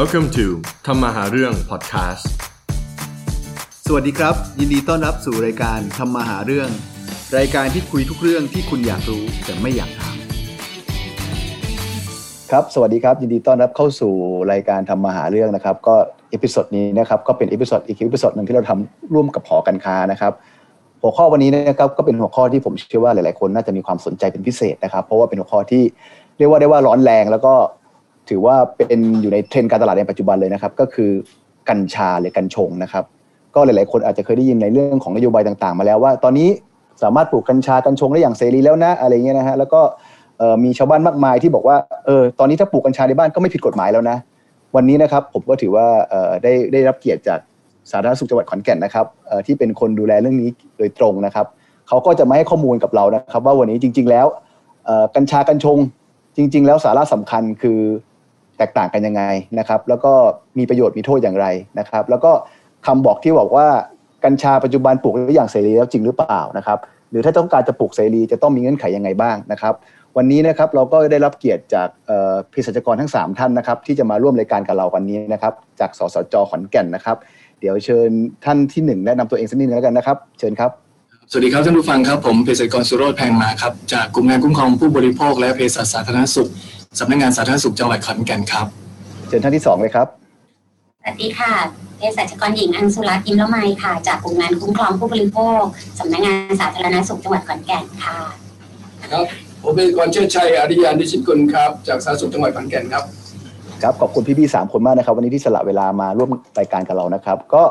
[0.00, 0.46] Welcome to
[0.86, 2.24] ทำมาหาเรื่อง podcast
[3.86, 6.68] สวัสดีครับ ยินดีต้อนรับสู่รายการทำมาหาเรื่อง
[7.38, 10.16] รายการที่คุยทุกเรื่องที่คุณอยากรู้แต่ไม่อยากถาม
[12.50, 14.12] ครับสวัสดีครับ ยินดีต้อนรับเข้าสู่
[14.52, 15.94] รายการทำมาหาเรื่องนะครับ ก็
[16.30, 20.32] episode นี้นะครับก็เป็น episode อีก episode หนึ่งที่เราทำร่วมกับหอการค้านะครับ
[21.02, 25.82] หัวข้อวันนี้นะครับก็เป็นหัวข้อที่ผมเชื่อว่าหลาย ๆ คนน่าจะมีความสนใจเป็นพิเศษนะครับ เพราะว่าเป็นหัวข้อที่
[26.38, 27.54] เรียกว่าได้ว่าร้อนแรงแล้วก็
[28.28, 31.10] ถือว่าเป็นอยู่ในเทรนด์การตลาดในปัจจุบันเลยนะครับ ก็คือ
[31.68, 33.04] กัญชาหรือกัญชงนะครับ
[33.54, 36.48] ก็หลาย ๆ คนอาจจะเคยได้ยินในเรื่องของนโยบายต่าง ๆ มาแล้วว่า ตอนนี้
[37.02, 39.80] สามารถปลูกกัญชากัญชงได้อย่างเสรีแล้วนะอะไรเงี้ยนะฮะแล้วก็
[40.64, 41.76] มีชาวบ้านมากมายที่บอกว่า
[42.06, 44.16] เออตอนนี้ถ้าปลูกกัญชาในบ้านก็ไม่ผิดกฎหมายแล้วนะ
[44.76, 45.86] วันนี้นะครับผมก็ถือว่า
[46.42, 47.40] ได้ได้รับเกียรติจาก
[47.90, 49.06] สาธารณสุขจังหวัดขอนแก่นนะครับ
[49.46, 50.48] ที่เป็นคนดูแลเรื่องนี้
[50.78, 51.46] โดยตรงนะครับ
[51.88, 54.26] เขาก็จะมาให้ข้อมูลกับเรานะครับ ว่าวันนี้จริง ๆ แล้ว
[55.16, 55.78] กัญชากัญชง
[56.36, 57.80] จริง ๆ แล้วสาระสำคัญคือ
[58.58, 59.22] แตกต่างกันยังไง
[59.58, 60.12] นะครับ แล้วก็
[60.58, 61.46] มีประโยชน์มีโทษอย่างไร
[61.78, 62.32] นะครับ แล้วก็
[62.86, 63.66] คำบอกที่บอกว่า
[64.24, 66.78] กัญชาปัจจุบันปลูกได้อย่างเสรีแล้วจริงหรือเปล่านะครับ
[67.10, 69.74] หรือถ้าต้องการจะปลูกเสรีจะต้องมีเงื่อนไขยังไงบ้างนะครับ
[70.16, 77.16] วันนี้นะครับเราก็ได้รับเกียรติจากเภสัชกรทั้ง 3 ท่านนะครับ ที่จะมาร่วมรายการกับเราวันนี้นะครับ จากสสจขอนแก่นนะครับ
[77.60, 78.10] เดี๋ยวเชิญ
[78.44, 80.70] ท่านที่หนึ่งแนะนำตัวเองสักนิดนึงแล้วกันนะครับ เชิญครับ
[81.30, 86.48] สวัสดีครับท่านผู้ฟังครับผมเภสัชกรสุโรธแพงมาครับจากกลุ่มงานคุ้มครองผู้บริโภคและเภสัชสาธารณสุข
[86.98, 88.66] สำนักงานสาธารณสุขจังหวัดขอนแก่นครับ
[89.28, 90.06] เชิญท่านที่สองเลยครับ
[91.02, 91.52] สวัสดีค่ะ
[91.98, 95.62] เภสัชกรหญิงอังสุรัตน์อิมละไมค่ะ จากกลุ่มงานคุ้มครองผู้บริโภค
[95.98, 98.18] สำนักงานสาธารณสุขจังหวัดขอนแก่นค่ะ
[99.12, 99.24] ครับ
[99.62, 103.04] ผมเป็นกรเชิดชัยอริยานิชิตกุลครับ จากสาธารณสุขจังหวัดขอนแก่นครับ
[103.82, 107.62] ครับขอบคุณพี่ๆสามคนมากนะครับ วันนี้ที่สละเวลามาร่วมรายการกับเรานะครับ ก็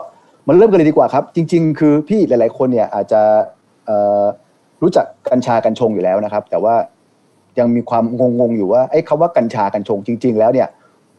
[0.48, 3.22] มาเริ่มกันเลยดีกว่าครับ จริง ๆ คือพี่หลาย ๆ คนเนี่ยอาจจะ
[3.86, 4.24] เอ่อ
[4.82, 6.76] รู้จักกัญชากัญชงอยู่แล้วนะครับ แต่ว่า
[7.60, 8.04] ยังมีความ
[8.40, 10.68] งงๆอยู่ว่าไอ้คำว่ากัญชากัญชงจริง ๆ แล้วเนี่ย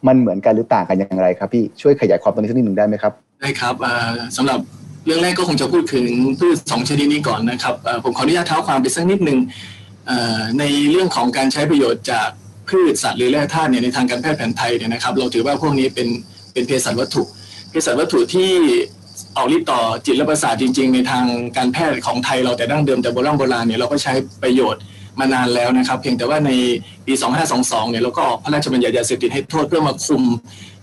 [0.07, 4.59] มันเหมือนกันหรือต่างกันอย่างไรครับพี่ช่วยขยายความตรงนี้สักนิดหนึ่งได้ไหมครับได้ครับเอ่อสำหรับ
[5.05, 6.07] เรื่องแรกก็คงจะพูดถึง
[6.39, 9.39] พืชสองชนิดนี้ก่อนนะครับผมขออนุญาตเท้าความไปสักนิดหนึ่ง
[10.59, 12.29] ในเรื่องของการใช้ประโยชน์จาก
[12.69, 16.07] พืชสัตว์หรือแร่ธาตุเนี่ยในทางการแพทย์แผนไทยเนี่ยนะครับ เราถือว่าพวกนี้เป็น
[16.53, 17.23] เป็นเภสัชวัตถุ
[17.69, 18.49] เภสัชวัตถุที่
[19.37, 21.25] ออกฤทธิ์ต่อจิตและประสาทจริง ๆ ในทาง
[21.57, 24.81] การแพทย์ของไทยเราแต่ดั้งเดิมแต่โบราณโบราณเนี่ยเราก็ใช้ประโยชน์
[25.19, 26.51] มานานแล้วนะครับ เพียงแต่ว่าใน
[27.05, 27.13] ปี
[27.53, 30.21] 2522 เนี่ยเราก็ออกพระราชบัญญัติยาเสพติดให้โทษเพื่อมาคุม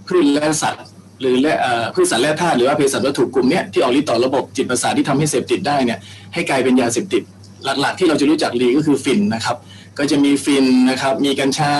[0.09, 0.84] พืชและสัตว์
[1.21, 1.56] หรือและ
[1.95, 5.99] พืชสัตว์และธาตุหรือว่าเภสัชวัตถุกลุ่มเนี้ยที่ออกฤทธิ์ต่อระบบจิตประสาทที่ทำให้เสพติดได้เนี่ย
[6.34, 7.23] ให้กลายเป็นยาเสพติด
[7.65, 9.56] หลักๆ ที่เราจะรู้จักดีก็คือฟินนะครับ
[9.99, 11.72] ก็จะมีฟินนะครับ มีกัญชา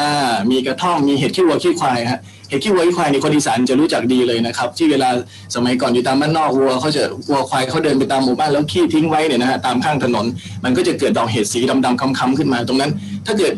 [0.50, 5.10] มีกระท่อม มีเห็ดขี้วัวขี้ควายฮะ เห็ดขี้วัวขี้ควายนี่คนอีสานจะรู้จักดีเลยนะครับ ที่เวลา
[5.54, 10.26] สมัยก่อนอยู่ตามบ้านนอกวัวเขาจะวัวควายเขาเดินไปตามหมู่บ้านแล้วขี้ทิ้งไว้เนี่ยนะฮะตามข้างถนน
[10.64, 12.91] มันก็จะเกิดดอกเห็ดสีดำๆค้ำๆขึ้นมา ตรงนั้น
[13.26, 13.52] ถ้าเกิด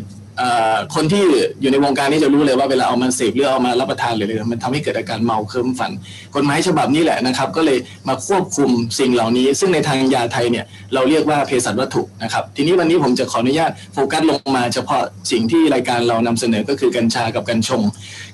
[0.95, 1.23] คนที่
[1.61, 5.91] อยู่ในวงการนี้จะรู้เลยว่าเวลาเอามาเสพหรือเอามารับประทานหรืออะไรมันทำให้เกิดอาการเมาเคลิ้มฝัน
[6.35, 7.77] กฎหมายฉบับนี้แหละนะครับ ก็เลย
[8.07, 17.81] มาควบคุมสิ่งเหล่านี้ ซึ่งในทางยาไทยเนี่ยเราเรียกว่าเภสัชวัตถุนะครับ ทีนี้วันนี้ผมจะขออนุญาตโฟกัสลงมาเฉพาะสิ่งที่รายการเรานำเสนอก็คือกัญชากับกัญชง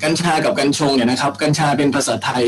[0.04, 2.44] กัญชากับกัญชงเนี่ยนะครับ กัญชาเป็นภาษาไทย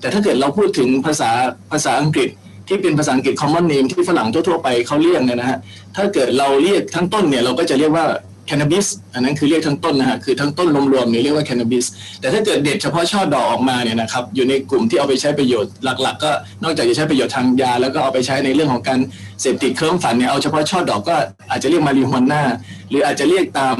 [0.00, 1.30] แต่ถ้าเกิดเราพูดถึงภาษา
[1.72, 2.30] ภาษาอังกฤษ
[2.68, 5.58] ที่เป็นภาษาอังกฤษ common name ที่ฝรั่งทั่วๆไปเขาเรียกเนี่ยนะฮะ
[5.96, 8.06] ถ้าเกิดเราเรียกทั้งต้นเนี่ยเราก็จะเรียกว่า
[8.50, 11.86] cannabis อันนั้นคือเรียกทั้งต้นนะฮะคือทั้งต้นรวมๆเนี่ยเรียกว่า cannabis
[12.20, 16.30] แต่ถ้าเกิดเด็ดเฉพาะช่อดอกออกมาเนี่ยนะครับอยู่ในกลุ่มที่เอาไปใช้ประโยชน์หลัก ๆ ก็
[16.62, 19.00] นอกจากจะใช้ประโยชน์ทางยา แล้วก็เอาไปใช้ในเรื่องของการ
[19.40, 21.16] เสพติดเคลิ้มฝันเนี่ยเอาเฉพาะช่อดอกก็
[21.50, 22.42] อาจจะเรียกมาริฮวน่า
[22.90, 23.76] หรืออาจจะเรียกตาม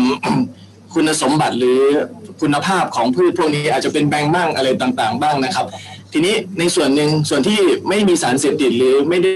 [0.95, 1.81] คุณสมบัติหรือ
[2.41, 5.67] คุณภาพของพืชพวกนี้อาจจะเป็นแบงบ้างอะไรต่างๆ บ้างนะครับ
[6.13, 7.59] ทีนี้ในส่วนหนึ่งส่วนที่
[7.89, 9.33] ไม่มีสารเสพติดหรือไม่ได้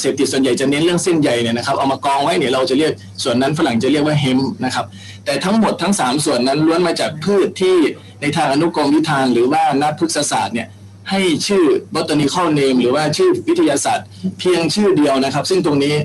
[0.00, 2.92] เสพติดส่วนใหญ่จะเน้นเรื่องเส้นใยเนี่ยนะครับเอามากองไว้เนี่ยเราจะเรียก
[3.22, 4.84] ส่วนนั้นฝรั่งจะเรียกว่าเฮมนะครับ
[5.24, 7.76] แต่ทั้งหมดทั้ง 3 ส่วนนั้นล้วนมาจากพืชที่
[8.20, 10.68] ในทางอนุกรมวิธานหรือว่านักพฤกษศาสตร์เนี่ย
[11.10, 11.64] ให้ชื่อ
[11.94, 14.06] botanical name หรือว่าชื่อวิทยาศาสตร์
[14.38, 15.96] เพียงชื่อเดียวนะครับ ซึ่งตรงนี้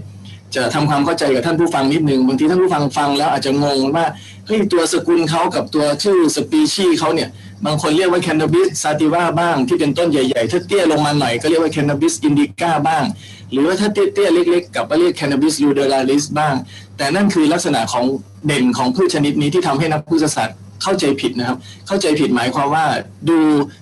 [0.56, 4.06] จะทำความเข้าใจกับท่านผู้ฟังนิดนึงบางทีท่านผู้ฟังฟังแล้วอาจจะงงว่า
[4.48, 7.30] เฮ้ยตัวสกุลเขากับตัวชื่อสปีชีส์เขาเนี่ย
[7.66, 13.04] บางคนเรียกว่า Cannabis sativa บ้างที่เป็นต้นใหญ่ๆ ถ้าเตี้ยลงมาหน่อยก็เรียกว่า Cannabis indica บ้าง
[13.52, 16.56] หรือว่าถ้าเตี้ยๆ เล็กๆกลับมาเรียก Cannabis ruderalis บ้าง
[16.98, 18.06] แต่นั่นคือลักษณะของ
[18.46, 21.58] เด่นของพืชชนิดนี้ที่ทำให้นักพืชศาสตร์เข้าใจผิดนะครับ
[21.88, 22.86] เข้าใจผิดหมายความว่า
[23.30, 23.38] ดู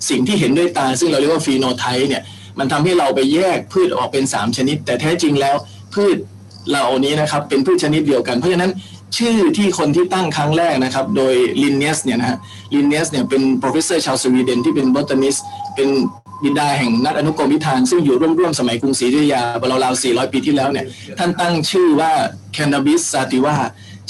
[0.10, 2.24] สิ่งที่เห็นด้วยตา ซึ่งเราเรียกว่า phenotype เนี่ย
[2.60, 5.56] มันทำให้เราไปแยกพืชออกเป็น 3 ชนิด แต่แท้จริงแล้ว
[5.96, 6.18] พืช
[6.70, 8.72] เหล่านี้นะครับเป็นพืชชนิดเดียวกันเพราะฉะนั้น
[9.16, 11.34] ชื่อที่คนที่ตั้งครั้งแรกนะครับ โดย
[11.64, 12.38] Linnaeus เนี่ยนะฮะ
[12.76, 15.40] Linnaeus เนี่ยเป็น professor ชาวสวีเดนที่เป็น botanist
[15.76, 15.90] เป็น
[16.44, 19.42] บิดาแห่งนักอนุกรมวิธานซึ่งอยู่ร่วมๆสมัยกรุงศรีอยุธยา
[19.84, 20.86] ราวๆ400 ปีที่แล้วเนี่ย
[21.20, 22.12] ท่านตั้งชื่อว่า
[22.56, 23.56] cannabis sativa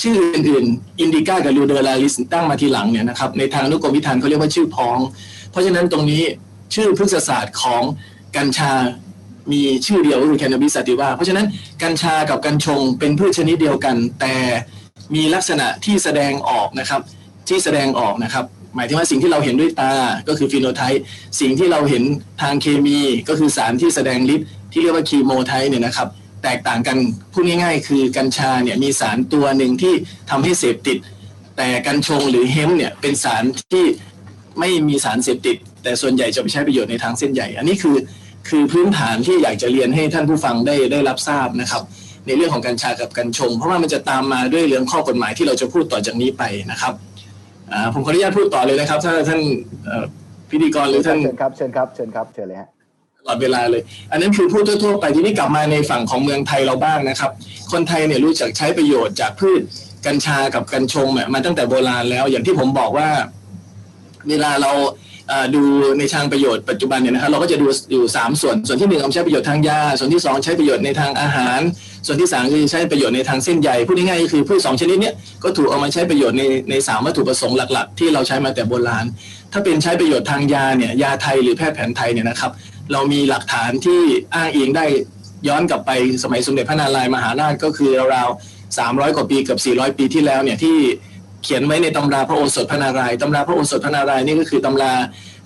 [0.02, 5.00] ชื่ออื่นๆ indica กับ ruderalis ตั้งมาทีหลังเนี่ยนะครับ ในทางอนุกรมวิธานเขาเรียกว่าชื่อพ้อง
[5.52, 6.24] เพราะฉะนั้นตรงนี้
[6.76, 7.82] ชื่อพฤกษศาสตร์ของ
[8.36, 8.72] กัญชา
[9.52, 11.46] มีชื่อเดียวก็คือ cannabis sativa เพราะฉะนั้น
[11.84, 14.36] กัญชากับกัญชงเป็นพืชชนิดเดียวกันแต่
[15.16, 17.02] มีลักษณะที่แสดงออกนะครับ
[17.50, 18.46] ที่แสดงออกนะครับ
[18.76, 19.92] หมายถึงว่าสิ่งที่เราเห็นด้วยตา
[20.28, 21.02] ก็คือ phenotype
[21.42, 22.04] สิ่งที่เราเห็น
[22.42, 23.00] ทางเคมี
[23.30, 26.08] ก็คือสารที่แสดงฤทธิ์ที่เรียกว่าคีโมไทป์เนี่ยนะครับ
[26.44, 26.98] แตกต่างกัน
[27.34, 29.94] พูดง่ายๆ คือกัญชาเนี่ยมีสารตัวหนึ่งที่
[30.30, 30.98] ทำให้เสพติด
[31.58, 33.44] แต่กัญชงหรือเฮมเนี่ยเป็นสาร
[33.74, 33.86] ที่
[34.60, 37.98] ไม่มีสารเสพติด แต่ส่วนใหญ่จะไปใช้ประโยชน์ในทางเส้นใหญ่ อันนี้คือ
[38.50, 41.84] คือพื้นฐานที่อยากจะเรียนให้ท่านผู้ฟังได้ได้รับทราบนะครับ
[42.28, 46.94] ในเรื่องของกัญชากับกัญชง เพราะว่ามันจะตามมาด้วยเรื่องข้อกฎหมายที่เราจะพูดต่อจากนี้ไปนะครับ
[47.72, 49.42] อ่าผมขออนุญาตพูดต่อเลยนะครับ ถ้าท่าน
[49.86, 50.06] เอ่อ
[50.52, 52.70] พิธีกรหรือท่านเชิญครับเชิญครับเชิญครับเชิญเลยฮะ
[53.18, 53.82] ตลอดเวลาเลย
[54.12, 57.32] อันนั้นคือพูดทั่วๆไปทีนี้กลับมาในฝั่งของเมืองไทยเราบ้างนะครับ
[57.72, 59.62] คนไทยเนี่ยรู้จักใช้ประโยชน์จากพืช
[60.06, 63.10] กัญชากับกัญชงเนี่ยมาตั้งแต่โบราณแล้ว อย่างที่ผมบอกว่า
[64.30, 65.07] เวลาเราเอ่อ
[65.56, 65.64] ดู
[66.00, 71.62] ในทางประโยชน์ปัจจุบันเนี่ยนะครับเราก็จะดูอยู่สามส่วนส่วนที่หนึ่งเอาใช้ประโยชน์ทางยา ส่วนที่สองใช้ประโยชน์ในทางอาหาร
[72.06, 79.06] ส่วนที่สามคือใช้ประโยชน์ในทางเส้นใยพูดง่ายๆก็คือพืชสองชนิดเนี้ยก็ถูกเอามาใช้ประโยชน์ในในสามวัตถุประสงค์หลักๆ ที่เราใช้มาแต่โบราณ
[79.54, 82.52] ถ้าเป็นใช้ประโยชน์ทางยาเนี่ยยาไทยหรือแพทย์แผนไทยเนี่ยนะครับ
[82.92, 84.02] เรามีหลักฐานที่
[84.36, 84.86] อ้างอิงได้
[85.48, 85.92] ย้อนกลับไป
[86.24, 90.78] สมัยสมเด็จพระนารายณ์มหาราชก็คือราวๆ300 กว่าปีเกับ 400 ปีที่แล้วเนี่ยที่
[91.44, 94.94] เขียนไว้ในตำราพระโอสถพระนารายณ์ตำราพระโอสถพระนารายณ์นี่ก็คือตำรา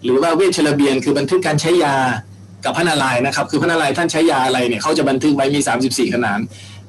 [0.04, 1.96] หรือว่าเวชระเบียนคือบันทึกการใช้ยา
[2.66, 6.40] กับพระนารายณ์นะครับ คือพระนารายณ์ท่านใช้ยาอะไรเนี่ยเขาจะบันทึกไว้มี 34 ขนาน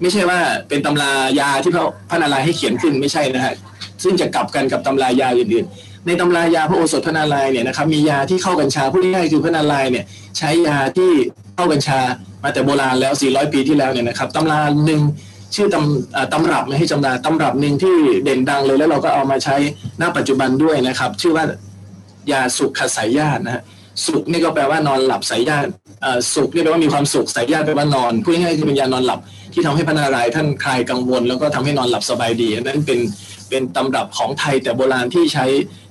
[0.00, 0.38] ไม่ใช่ว่า
[0.68, 3.54] เป็นตำรายาที่พระพระนารายณ์ให้เขียนขึ้นไม่ใช่นะฮะ
[4.02, 10.04] ซึ่งจะกลับกันกับตำรายาอื่นๆ ในตำรายาพระโอสถพระนารายณ์เนี่ยนะครับมียาที่เข้ากัญชาพูดง่ายๆคือพระนารายณ์เนี่ย
[10.38, 11.10] ใช้ยาที่
[11.56, 12.00] เข้ากัญชา
[12.42, 15.00] มาแต่โบราณแล้ว 400 ปีที่แล้วเนี่ยนะครับตำราหนึ่ง
[15.54, 19.56] ชื่อตำตำรับไม่ให้จำราตำรับหนึ่งที่เด่นดังเลยแล้วเราก็เอามาใช้
[20.00, 21.44] ณปัจจุบันด้วยนะครับ ชื่อว่า
[22.32, 23.62] ยาสุขสายญาตินะฮะ
[24.06, 25.70] สุขนี่ก็แปลว่านอนหลับสายญาติ
[26.34, 29.20] สุขนี่แปลว่ามีความสุขสายญาติแปลว่านอนพูดง่ายๆคือเป็นยานอนหลับ
[29.52, 33.00] ที่ทำให้พระนารายท่านคลายกังวล แล้วก็ทำให้นอนหลับสบายดีนั้นเป็น
[33.48, 35.46] เป็นตำรับของไทยแต่โบราณที่ใช้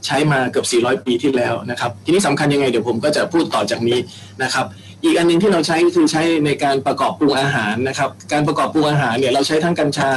[0.05, 3.99] ใช้มาเกือบ 400 ปีที่แล้วนะครับ ทีนี้สำคัญยังไงเดี๋ยวผมก็จะพูดต่อจากนี้
[4.43, 4.65] นะครับ
[5.03, 10.09] อีกอันหนึงที่เราใช้ก็คือใช้ในการประกอบปรุงอาหารนะครับ การประกอบปรุงอาหารเนี่ยเราใช้ทั้งกัญชา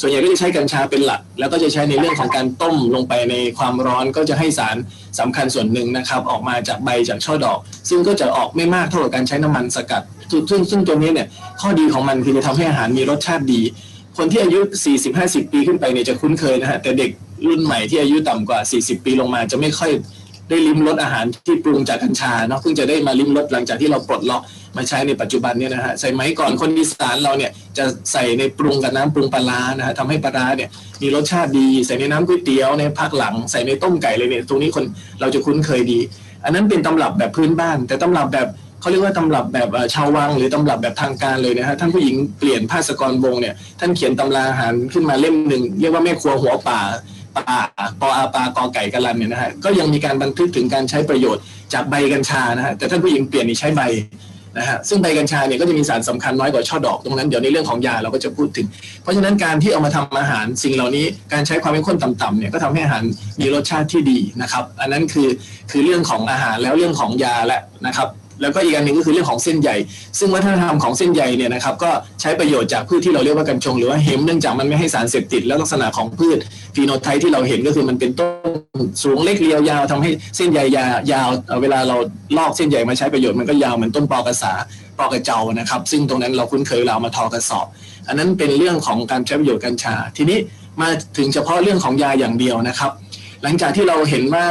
[0.00, 4.76] ส่วนใหญ่ก็จะใช้กัญชาเป็นหลัก แล้วก็จะใช้ในเรื่องของการต้มลงไปในความร้อนก็จะให้สาร
[5.18, 7.58] สำคัญส่วนหนึ่งนะครับ ออกมาจากใบจากช่อดอก
[7.88, 11.28] ซึ่งก็จะออกไม่มากเท่ากับการใช้น้ำมันสกัด ซึ่งซึ่งตัวนี้เนี่ย
[11.60, 13.60] ข้อดีของมันคือจะทำให้อาหารมีรสชาติดี
[14.18, 14.60] คนที่อายุ
[15.06, 17.10] 40-50 ปีขึ้นไปเนี่ยจะคุ้นเคยนะฮะแต่เด็ก
[17.46, 19.90] รุ่นใหม่ที่อายุต่ำกว่า 40 ปีลงมาจะไม่ค่อย
[20.48, 24.42] ได้ลิ้มรสอาหารที่ปรุงจากกัญชาเนาะเพิ่งจะได้มาลิ้มรสหลังจากที่เราปลดล็อก
[24.76, 30.68] มาใช้ในปัจจุบันเนี่ยนะฮะสมัยก่อนคนอีสานเราเนี่ยจะใส่ในปรุงกับน้ำปรุงปลาร้านะฮะทำให้ปลาร้าเนี่ย
[31.02, 34.84] มีรสชาติดี ใส่ในน้ำก๋วยเตี๋ยวในภาคหลังใส่ในต้มไก่เลยเนี่ยตรงนี้คน
[35.20, 35.98] เราจะคุ้นเคยดี
[36.44, 38.48] อันนั้นเป็นตำรับแบบพื้นบ้าน แต่ตำรับแบบ
[38.80, 46.80] เขาเรียกว่าตำรับแบบชาววังหรือตำรับแบบทางการเลยนะฮะท่านผู้หญิงเปลี่ยนภาสกรวงเนี่ยท่านเขียนตำราอาหารขึ้นมาเล่มหนึ่งเรียกว่าแม่ครัวหัวป่า
[47.36, 47.58] ปลา
[48.00, 51.42] ปออาปลากอไก่กะลันเนี่ยนะฮะก็ยังมีการบันทึกถึงการใช้ประโยชน์
[51.72, 53.82] จากใบกัญชานะฮะแต่ท่านผู้หญิงเปลี่ยนนี่ใช้ใบ
[54.58, 58.66] นะฮะซึ่งใบกัญชาเนี่ยก็จะมีสารสำคัญน้อยกว่าช่อดอกตรงนั้นเดี๋ยวในเรื่องของยาเราก็จะพูดถึง
[59.02, 63.02] เพราะฉะนั้นการที่เอามาทำอาหารสิ่งเหล่านี้การใช้ความเป็นข้นต่ำๆเนี่ยก็ทำให้อาหาร
[63.40, 65.28] มีรสชาติที่ดีนะครับ อันนั้นคือ
[65.70, 68.08] คือเรื่องของอาหารแล้วเรื่องของยาและนะครับ
[68.40, 69.70] แล้วก็อีกอันหนึ่งก็คือเรื่องของเส้นใย
[70.18, 76.38] ซึ่งวัฒนธรรมของเส้นใยเนี่ยนะครับก็ใช้ประโยชน์จากพืชที่เราเรียกว่ากัญชง หรือว่าเฮมเนื่องจากมันไม่ให้สารเสพติดแล้วลักษณะของพืช
[76.74, 78.26] ฟีโนไทป์ที่เราเห็นก็คือมันเป็นต้
[78.78, 81.96] นสูงเล็กเรียวยาวทำให้เส้นใยยายาวเอ่อเวลาเรา
[82.36, 84.52] ลอกเส้นใยมาใช้ประโยชน์มันก็ยาวเหมือนต้นปอกระสา
[84.98, 87.66] ปอกระเจ้านะครับ ซึ่งตรงนั้นเราคุ้นเคยเราเอามาทอกระสอบ
[88.08, 90.38] อันนั้นเป็นเรื่องของการใช้ประโยชน์กัญชา ทีนี้
[90.80, 90.88] มา
[91.18, 92.90] ถึงเฉพาะเรื่องของยาอย่างเดียวนะครับ
[93.42, 94.46] หลังจากที่เราเห็นว่า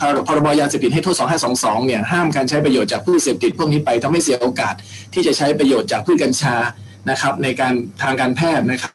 [0.00, 1.16] พรพรบยาเสพติดให้โทษ
[1.52, 4.74] 2522 เนี่ยห้ามการใช้ประโยชน์จากพืชเสพติดพวกนี้ไปทำให้เสียโอกาส
[5.14, 6.56] ที่จะใช้ประโยชน์จากพืชกัญชา
[7.10, 8.92] นะครับ ในการทางการแพทย์นะครับ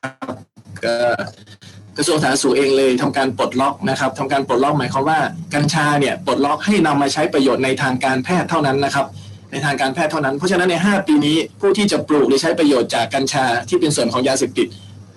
[1.97, 5.19] กระทรวงสาธารณสุขเองเลยทำการปลดล็อกนะครับทำการปลดล็อกหมายความว่า
[5.55, 9.05] กัญชาเนี่ยปลดล็อกให้นำมาใช้ประโยชน์ในทางการแพทย์เท่านั้นนะครับ
[9.51, 14.67] ในทางการแพทย์เท่านั้น เพราะฉะนั้นใน 5 ปีนี้ผู้ที่จะปลูกหรือใช้ประโยชน์จากกัญชาที่เป็นส่วนของยาเสพติด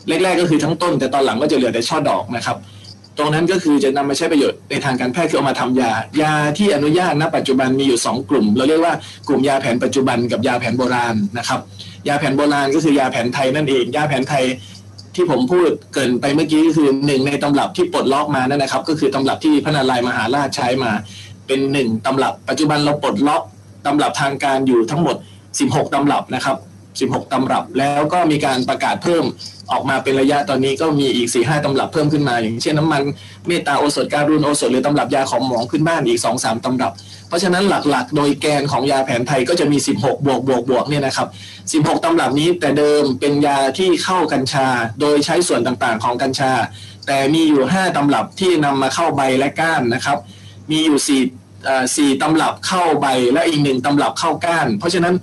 [0.08, 2.56] แรกๆก็คือทั้งต้น แต่ตอนหลังก็จะเหลือแต่ช่อดอกนะครับ
[3.18, 5.92] ตรงนั้นก็คือจะนำมาใช้ประโยชน์ในทางการแพทย์คือเอามาทำยา
[6.22, 8.94] ยาที่อนุญาตณปัจจุบันมีอยู่ 2 กลุ่ม เราเรียกว่า
[9.28, 11.60] กลุ่มยาแผนปัจจุบันกับยาแผนโบราณนะครับ
[12.08, 14.44] ยาแผนโบราณก็คือยาแผนไทยนั่นเอง ยาแผนไทย
[15.14, 20.90] ที่ผมพูดเกินไปเมื่อกี้ก็คือหนึ่งในตำรับที่ปลดล็อกมานั่นนะครับ ก็คือตำรับที่พระนารายณ์มหาราชใช้มา
[21.46, 23.42] เป็นหนึ่งตำรับ ปัจจุบันเราปลดล็อก
[23.86, 25.16] ตำรับทางการอยู่ทั้งหมด
[25.54, 26.56] 16 ตำรับนะครับ
[27.00, 29.24] 16 ตำรับ แล้วก็มีการประกาศเพิ่ม
[29.72, 33.02] ออกมาเป็นระยะตอนนี้ก็มีอีก 4 5 ตำรับเพิ่มขึ้นมา อย่างเช่นน้ำมัน
[33.46, 36.92] เมตตาโอสถการุณโอสถหรือตำรับยาของหมองขึ้นบ้านอีก 2-3 ตำรับ
[37.28, 41.28] เพราะฉะนั้นหลักๆ โดยแกนของยาแผนไทยก็จะมี 16 บวกบวกบวกเนี่ยนะครับ
[41.84, 44.66] 16 ตำรับนี้แต่เดิมเป็นยาที่เข้ากัญชา
[45.00, 46.52] โดยใช้ส่วนต่างๆ ของกัญชา
[47.06, 50.18] แต่มีอยู่ 5 ตำรับที่นำมาเข้าใบและก้านนะครับ
[50.70, 55.14] มีอยู่4สี่ตำรับเข้าใบและอีกหนึ่งตำรับเข้าก้าน เพราะฉะนั้น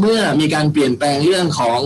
[0.00, 1.78] เมื่อมีการเปลี่ยนแปลงเรื่องของ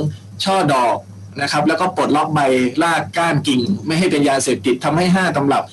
[0.45, 0.97] ช่อดอก
[1.43, 2.41] นะครับ แล้วก็ปลดล็อกใบ
[2.83, 5.65] รากก้านกิ่ง ไม่ให้เป็นยาเสพติดทำให้ 5ตำรับ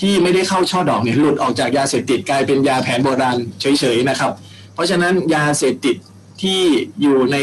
[0.00, 4.32] ที่ไม่ได้เข้าช่อดอกเนี่ยหลุดออกจากยาเสพติดกลายเป็นยาแผนโบราณเฉยๆนะครับ
[4.74, 5.96] เพราะฉะนั้นยาเสพติด
[6.42, 6.60] ที่
[7.02, 7.36] อยู่ใน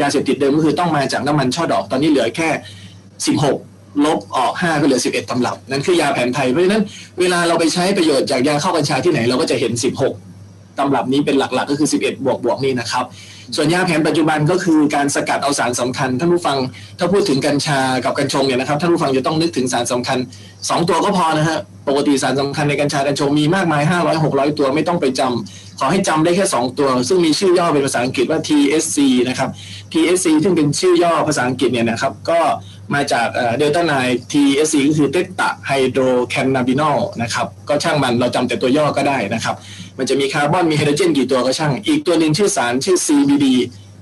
[0.00, 2.48] ยาเสพติดเดิมก็คือต้องมาจากน้ำมันช่อดอกตอนนี้เหลือแค่
[3.46, 6.82] 16 ลบออก 5 ก็เหลือ 11ตำรับ นั่นคือยาแผนไทย เพราะฉะนั้น
[7.20, 9.72] เวลาเราไปใช้ประโยชน์จากยาเข้ากัญชาที่ไหนเราก็จะเห็น
[10.26, 13.04] 16ตำรับนี้เป็นหลักๆ ก็คือ 11 บวกบวกนี่นะครับ
[13.54, 16.58] ส่วนยาแผนปัจจุบันก็คือการสกัดเอาสารสำคัญท่านผู้ฟัง
[16.98, 20.18] ถ้าพูดถึงกัญชากับกัญชงเนี่ยนะครับท่านผู้ฟังจะต้องนึกถึงสารสำคัญ
[20.52, 28.98] 2 ตัวก็พอนะฮะปกติสารสำคัญในกัญชากัญชงมีมากมาย 500 600 ตัวไม่ต้องไปจำขอให้จำได้แค่ 2 ตัว ซึ่งมีชื่อย่อเป็นภาษาอังกฤษว่า TSC
[29.28, 29.48] นะครับ
[29.92, 32.40] TSC ซึ่งเป็นชื่อย่อภาษาอังกฤษเนี่ยนะครับก็
[32.94, 33.26] มาจาก
[33.58, 39.54] เดลต้านาย TSC ก็คือเตตะไฮโดรแคนนาบินอลนะครับก็ช่างมันเราจำแต่ตัวย่อก็ได้นะครับ
[39.98, 43.46] มันจะมีคาร์บอนมีไฮโดรเจนกี่ตัวก็ช่าง อีกตัวหนึ่งชื่อสารชื่อ CBD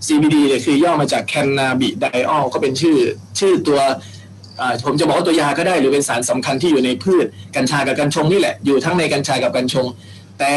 [0.06, 2.96] CBD เนี่ยคือย่อมาจาก cannabidiol ก็เป็นชื่อ
[3.38, 3.80] ชื่อตัว
[4.84, 7.26] ผมจะบอกว่าตัวยาก็ได้หรือเป็นสารสำคัญที่อยู่ในพืช
[7.56, 9.86] กัญชากับกัญชงนี่แหละอยู่ทั้งในกัญชากับกัญชง
[10.38, 10.52] แต่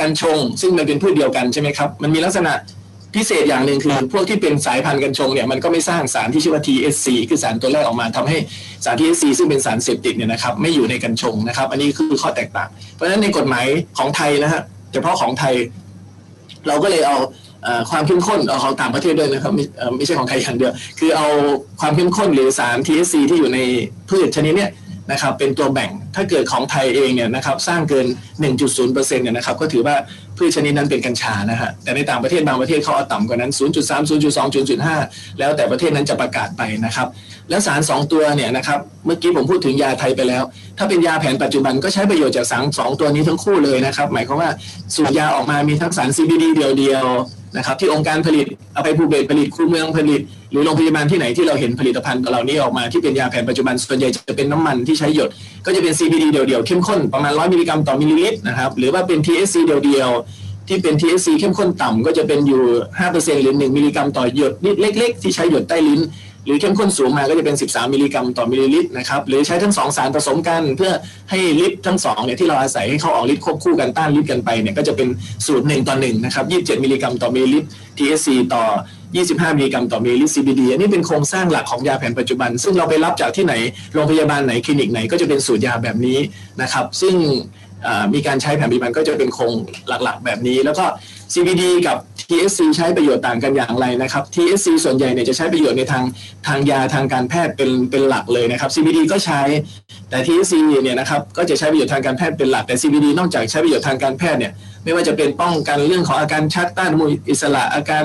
[0.00, 2.52] กัญชงซึ่งมันเป็นพืชเดียวกันใช่ไหมครับมันมีลักษณะ
[3.14, 8.36] พิเศษอย่างหนึ่งคือพวกที่เป็นสายพันธุ์กัญชงเนี่ยมันก็ไม่สร้างสารที่ชื่อว่า THC คือสารตัวแรกออกมาทำให้
[8.84, 13.66] สาร THC ซึ่งเป็นสารเสพติดเนี่ยนะครับไม่อยู่ในกัญชงนะครับ อันนี้คือข้อแตกต่าง เพราะฉะนั้นในกฎหมาย
[13.98, 15.54] ของไทยนะฮะเฉพาะของไทย
[16.68, 17.16] เราก็เลยเอา
[17.90, 19.52] ความเข้มข้นเอาของต่างประเทศด้วยนะครับ
[19.96, 21.28] ไม่ใช่ของไทยอย่างเดียว คือเอา
[21.80, 23.58] ความเข้มข้นหรือสาร THC ที่อยู่ใน
[24.08, 24.72] พืชชนิดเนี้ย
[25.12, 28.06] นะครับเป็นตัวแบ่งถ้าเกิดของไทยเองเนี่ยนะครับสร้างเกิน
[28.44, 29.96] 1.0%เนี่ยนะครับก็ถือว่า
[30.38, 37.08] พืชชนิดนั้นเป็นกัญชานะฮะแต่ในต่างประเทศบางประเทศเขาเอาต่ำกว่านั้น 0.3 0.2 0.5 แล้วแต่ประเทศนั้นจะประกาศไปนะครับ
[37.50, 40.42] แล้วสาร 2 ตัวเนี่ยนะครับเมื่อกี้ผมพูดถึงยาไทยไปแล้ว
[40.78, 44.50] ถ้าเป็นยาแผนปัจจุบันก็ใช้ประโยชน์จากสารสองตัวนี้ทั้งคู่เลยนะครับ หมายความว่า
[44.94, 50.20] สูตรยาออกมามีทั้งสาร CBD เดียวๆ นะครับที่องค์การผลิตเอาไปภูเบศผลิตคูเมืองผลิต
[50.50, 55.30] หรือโรงพยาบาลที่ไหนที่เราเห็นผลิตภัณฑ์เหล่านี้ออกมาที่เป็นยาแผนปัจจุบันส่วนใหญ่จะเป็นน้ำมันที่ใช้หยด
[55.66, 62.62] ก็จะเป็น CBD เดียวๆเข้มข้นประมาณ 100 มิลลิกรัมต่อมิลลิลิตรนะครับหรือว่าเป็น THC เดียวๆที่เป็น THC เข้มข้นต่ำก็จะเป็นอยู่
[63.02, 66.00] 5%หรือ 1 มิลลิกรัมต่อหยดนิดเล็ก ๆ ที่ใช้หยดใต้ลิ้น
[66.46, 70.92] หรือเข้มข้นสูงมาก็จะเป็น 13 มิลลิกรัมต่อมิลลิลิตรนะครับหรือใช้ทั้งสองสารผสมกัน เพื่อ
[71.30, 75.08] ให้ฤทธิ์ทั้งสองเนี่ยที่เราอาศัยให้เขาออกฤทธิ์ควบคู่กันต้านฤทธิ์กันไปเนี่ยก็จะเป็น
[75.46, 78.64] สูตร 1 ต่อ1นะครับ27 มิลลิกรัมต่อมิลลิลิตร THC ต่อ
[79.10, 83.54] 25 มิลลิกรัมต่อมิลลิลิตร CBD อันนี้เป็นโครงสร้างหลักของยาแผนปัจจุบัน ซึ่งเราไปรับจากที่ไหน
[83.94, 86.18] โรงพยาบาลไหนคลินิกไหนก็จะเป็นสูตรยาแบบนี้
[86.62, 87.14] นะครับซึ่ง
[88.14, 89.52] มีการใช้แผนปัจจุบันก็จะเป็นโครง
[89.88, 90.84] หลักๆ แบบนี้ แล้วก็
[91.34, 91.96] CBD กับ
[92.30, 96.04] THC ใช้ประโยชน์ต่างกันอย่างไรนะครับ THC ส่วนใหญ่เนี่ยจะใช้ประโยชน์ในทาง
[96.46, 99.40] ทางยาทางการแพทย์เป็นเป็นหลักเลยนะครับ CBD ก็ใช้
[100.10, 104.52] แต่ THC เนี่ยนะครับก็จะใช้ประโยชน์ทางการแพทย์เป็นหลักแต่ CBD นอกจากใช้ประโยชน์ทางการแพทย์เนี่ย
[104.84, 108.04] ไม่ว่าจะเป็นป้องกันเรื่องของอาการชักต้านอนุมูลอิสระอาการ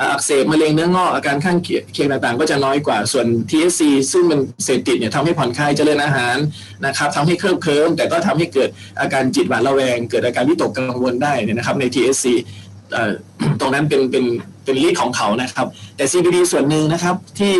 [0.00, 6.36] อักเสบมะเร็งเนื้องอกอาการข้างเคียงต่างๆ ก็จะน้อยกว่าส่วน TSC ซึ่งมันเสพติดเนี่ยทำให้ผ่อนคลายเจริญอาหาร
[6.86, 12.26] นะครับทำให้เคลิบเคลิ้มแต่ก็ทำให้เกิดอาการจิตหวาดระแวง เกิดอาการวิตกกังวลได้นะครับใน TSC
[13.60, 14.24] ตรงนั้นเป็นเป็น
[14.64, 15.66] เป็นฤทธิ์ของเขานะครับ
[15.96, 17.54] แต่ CBD ส่วนหนึ่งนะครับที่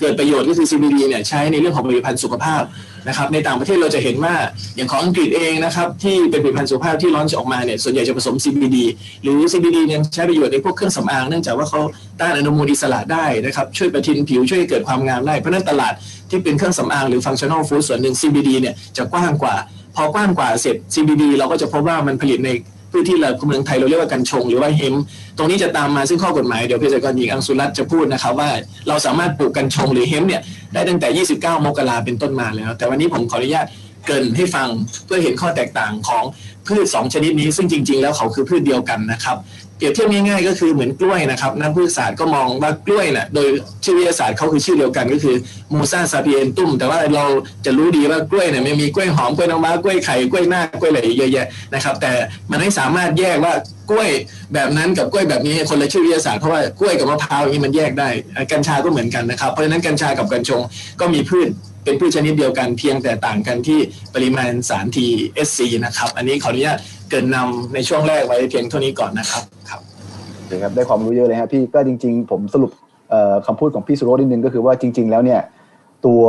[0.00, 2.62] เกิดประโยชน์ก็คือ CBD เนี่ยใช้ในเรื่องของผลิตภัณฑ์สุขภาพ
[3.08, 4.34] นะครับในต่างประเทศเราจะเห็นว่า
[4.76, 8.78] อย่างของอังกฤษเองนะครับที่เป็นผลิตภัณฑ์สุขภาพที่ร้อนจะออกมาเนี่ยส่วนใหญ่จะผสม CBD
[9.22, 11.80] หรือ CBD เนี่ยใช้ประโยชน์ในพวกเครื่องสำอางเนื่องจากว่าเขา
[12.20, 15.92] ต้านอนุมูลอิสระได้นะครับช่วยประทินผิวช่วยให้เกิดความงามได้เพราะนั้นตลาด
[16.30, 19.54] ที่เป็นเครื่องสำอางหรือ functional food ส่วนหนึ่ง CBD เนี่ยจะกว้างกว่า
[19.96, 22.50] พอกว้างกว่าเสร็จ CBD เราก็จะพบว่ามันผลิตใน
[22.92, 24.94] พืชที่เราเมืองไทยเราเรียกว่ากัญชงหรือว่าเฮม
[25.36, 28.50] ตรงนี้จะตามมาซึ่งข้อกฎหมายเดี๋ยวเภสัชกรหญิงอังสุรัตจะพูดนะครับว่า
[28.88, 30.42] เราสามารถปลูกกัญชงหรือเฮมเนี่ย
[30.74, 31.08] ได้ตั้งแต่
[31.38, 33.66] 29 มกราเป็นต้นมาแล้ว แต่วันนี้ผมขออนุญาต
[34.06, 34.68] เกินให้ฟัง
[35.04, 36.24] เพื่อเห็นข้อแตกต่างของ
[36.66, 39.36] พืช 2 ชนิดนี้ ซึ่งจริง ๆ แล้วเขาคือพืชเดียวกันนะครับ
[39.82, 43.48] รียบเทียบง่ายๆ ก็คือเหมือนกล้วยนะครับนักพืชศาสตร์ก็มองว่ากล้วยน่ะโดย
[43.84, 45.36] ชื่อวิทยาศาสตร์เขาคือชื่อเดียวกันก็คือ
[45.72, 47.24] มูซาซาเปียนตุมแต่ว่าเรา
[47.64, 52.12] จะรู้ดีว่ากล้วยเนี่ยมันมีกล้วยหอมกล้วยน้ำว้ากล้วยไข่กล้วยหน้ากล้วยอะไรเยอะแยะนะครับแต่
[52.50, 53.54] มันไม่สามารถแยกว่า
[53.90, 54.10] กล้วย
[54.54, 58.08] แบบนั้นกับกล้วยแบบนี้คนละชื่อวิทยาศาสตร์เพราะว่ากล้วยกับมะพร้าวอย่างนี้มันแยกได้
[58.52, 60.60] กัญชาก็เหมือนกันนะครับเพราะฉะนั้นกัญชากับกัญชง
[61.00, 61.48] ก็มีพืช
[61.84, 63.78] เป็นพืชชนิดเดียวกันเพียงแต่ต่างกันที่
[64.14, 66.78] ปริมาณสาร TSC นะครับ อันนี้ขออนุญาต
[67.10, 69.80] เกินนำในช่วงแรกไว้เพียงเท่านี้ก่อนนะครับครับ
[70.62, 72.70] ครับได้ความรู้เยอะเลยครับพี่ก็จริง ๆ ผมสรุป
[73.10, 75.40] เอ่อคำพูดของพี่สุโรจน์นิดนึงก็คือว่าจริง ๆ แล้วเนี่ย
[76.06, 76.22] ตัว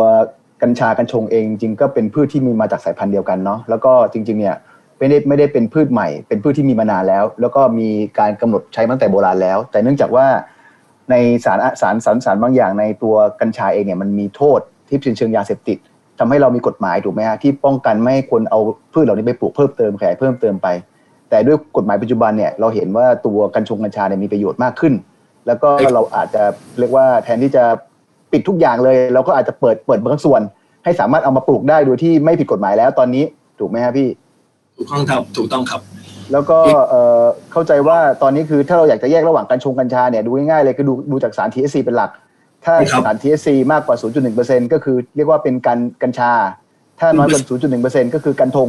[0.61, 4.55] กัญชากัญชงเองจริงก็เป็นพืชที่มีมาจากสายพันธุ์เดียวกันเนาะแล้วก็จริง ๆ เนี่ย
[4.97, 10.25] ไม่ได้ไม่ได้เป็นพืชใหม่ เป็นพืชที่มีมานานแล้ว แล้วก็มีการกำหนดใช้ตั้งแต่โบราณแล้ว แต่เนื่องจากว่า
[11.11, 14.59] ในสารสารสารสารบางอย่างในตัวกัญชาเองเนี่ยมันมีโทษ
[14.89, 15.77] ที่เป็นเชิงยาเสพติด
[16.19, 18.59] ทำให้เรามีกฎหมายถูกไหมฮะที่ป้องกันไม่ให้คนเอา
[18.93, 20.67] พืชเหล่านี้ไปปลูกเพิ่มเติมขยายเพิ่มเติมไป
[21.29, 24.93] แต่ด้วยกฎหมายปัจจุบันเนี่ยเราเห็นว่าตัวกัญชงกัญชาเนี่ยมีประโยชน์มากขึ้น
[25.47, 26.43] แล้วก็เราอาจจะ
[26.79, 27.63] เรียกว่าแทนที่จะ
[28.31, 30.41] ปิดทุกอย่างเลย เราก็อาจจะเปิดเปิดบางส่วน
[30.83, 33.23] ให้สามารถเอามาปลูกได้โดยที่ไม่ผิดกฎหมายแล้วตอนนี้
[33.59, 34.09] ถูกไหมฮะพี่
[34.77, 35.81] ถูกต้องครับถูกต้องครับ
[36.31, 36.59] แล้วก็
[36.89, 42.09] เอ่อเข้าใจว่าตอนนี้คือถ้าเราอยากจะแยกระหว่างกัญชงกัญชาเนี่ยดูง่ายๆเลยคือดูดูจากสาร THC เป็นหลัก
[42.65, 43.95] ถ้าครับสาร THC มากกว่า
[44.35, 46.31] 0.1%ก็คือเรียกว่าเป็นการกัญชา
[46.99, 47.41] ถ้าน้อยกว่า
[47.83, 48.67] 0.1%ก็คือกัญชง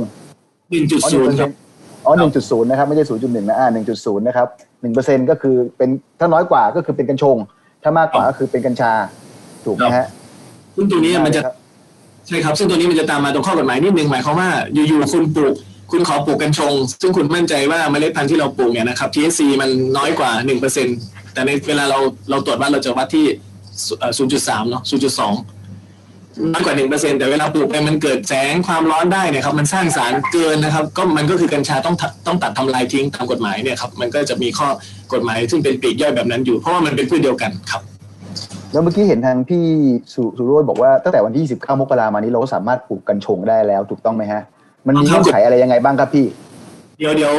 [0.70, 4.48] หนึ่งจุดอ๋อศูนย์ครับ1%อ๋อ1.0นะครับไม่ใช่ 0.1นะอ่า1.0นะครับ
[4.88, 7.36] 1%ก็คือเป็นถ้าน้อยกว่าก็คือเป็นกัญชง
[7.82, 8.92] ถ้ามากกว่าก็คือเป็นกัญชา
[9.64, 10.06] ถูกไหมฮะ
[10.76, 11.40] ซึ่งตัวนี้มันจะ
[12.28, 15.54] ใช่ครับ ซึ่งตัวนี้มันจะตามมาตรงข้อกฎหมายนิดนึงหมายความว่าอยู่ๆคุณปลูก
[15.92, 16.72] คุณขอปลูกกัญชง
[17.02, 20.30] ซึ่งคุณมั่นใจว่าเมล็ดพันธุ์ที่เราปลูกเนี่ยนะครับ THC มันน้อยกว่า
[20.82, 21.98] 1%แต่ในเวลาเรา
[22.30, 23.26] เราตรวจวัดเราจะวัดที่
[23.98, 24.92] เอ่อ0.3เนาะ0.2
[26.52, 34.68] น้อยกว่า1%แต่เวลาปลูกไปมันเกิดแสงความร้อนได้เนี่ยครับมันสร้างสารเกินนะครับก็มันก็คือกัญชาต้องตัดต้องตัดทำลายทิ้งตามกฎหมายเนี่ยครับมันก็จะมีข้อ
[35.12, 37.82] กฎหมายซึ่งเป็นปลีกย่อยแบบนั้นอยู่ เพราะว่ามันเป็นพืชเดียวกันครับ
[38.72, 39.64] แล้วเมื่อกี้เห็นทางพี่
[40.14, 44.42] สุสุโรจน์บอกว่าตั้งแต่วันที่29มกรามานี้เราก็สามารถปลูกกัญชงได้แล้วถูกต้องไหมฮะ
[44.86, 46.26] มันมีครับเงื่อนไขอะไรยังไงบ้างครับพี่
[46.98, 47.32] เดี๋ยวเดี๋ยว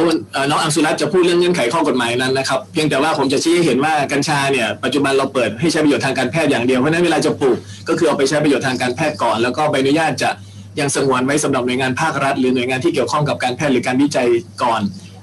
[0.50, 7.58] น้องอังสุรัตจะพูดเรื่องเงื่อนไขข้อกฎหมายนั้นนะครับ เพียงแต่ว่าผมจะชี้ให้เห็นว่ากัญชาเนี่ยปัจจุบันเราเปิดให้ใช้ประโยชน์ทางการแพทย์อย่างเดียวเพราะนั้นเวลาจะปลูก
[7.88, 10.30] ก็คือเอาไปใช้ประโยชน์ทางการแพทย์ก่อน แล้วก็ใบอนุญาตจะ
[10.80, 14.28] ยังสงวนไว้สำหรับหน่วยงานภาครัฐ หรือหน่วยงานที่เกี่ยวข้องกับการแพทย์หรือการวิจัย
[14.62, 14.82] ก่อน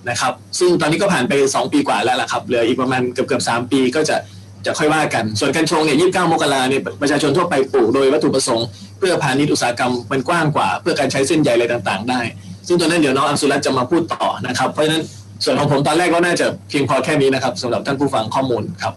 [0.10, 4.16] นะครับ ซึ่งตอนนี้ก็ผ่านไป 2 ปีกว่าแล้วล่ะครับเหลืออีกประมาณเกือบเกือบสามปีก็จะ
[4.66, 8.68] จะค่อยว่ากัน ส่วนกัญชงเนี่ย29มกราเนี่ยประชาชนทั่วไปปลูกโดยวัตถุประสงค์
[9.00, 12.22] เพื่อพาณิชย์อุตสาหกรรมมันกว้างกว่า เพื่อการใช้เส้นใยอะไรต่าง ๆ ได้
[12.68, 15.04] ซึ่งตัวนั้นเดี๋ยวน้องอังสุรัตจะมาพูดต่อนะครับ เพราะฉะนั้น
[15.44, 18.94] ส่วนของผมตอนแรกก็น่าจะเพียงพอแค่นี้นะครับสำหรับท่านผู้ฟังข้อมูลครับ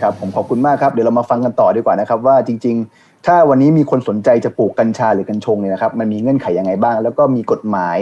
[0.00, 7.98] ครับผมขอบคุณมากครับเดี๋ยวเรามาฟังกันต่อดีกว่านะครับ ว่าจริง ๆ ถ้าวันนี้มีคนสนใจจะปลูกกัญชาหรือกัญชงเนี่ยนะครับมันมีเงื่อนไขยังไงบ้าง แล้วก็มีกฎหมาย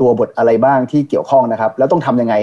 [0.00, 2.34] ตัวบทอะไรบ้างที่เกี่ยวข้องนะครับ แล้วต้องทำยังไง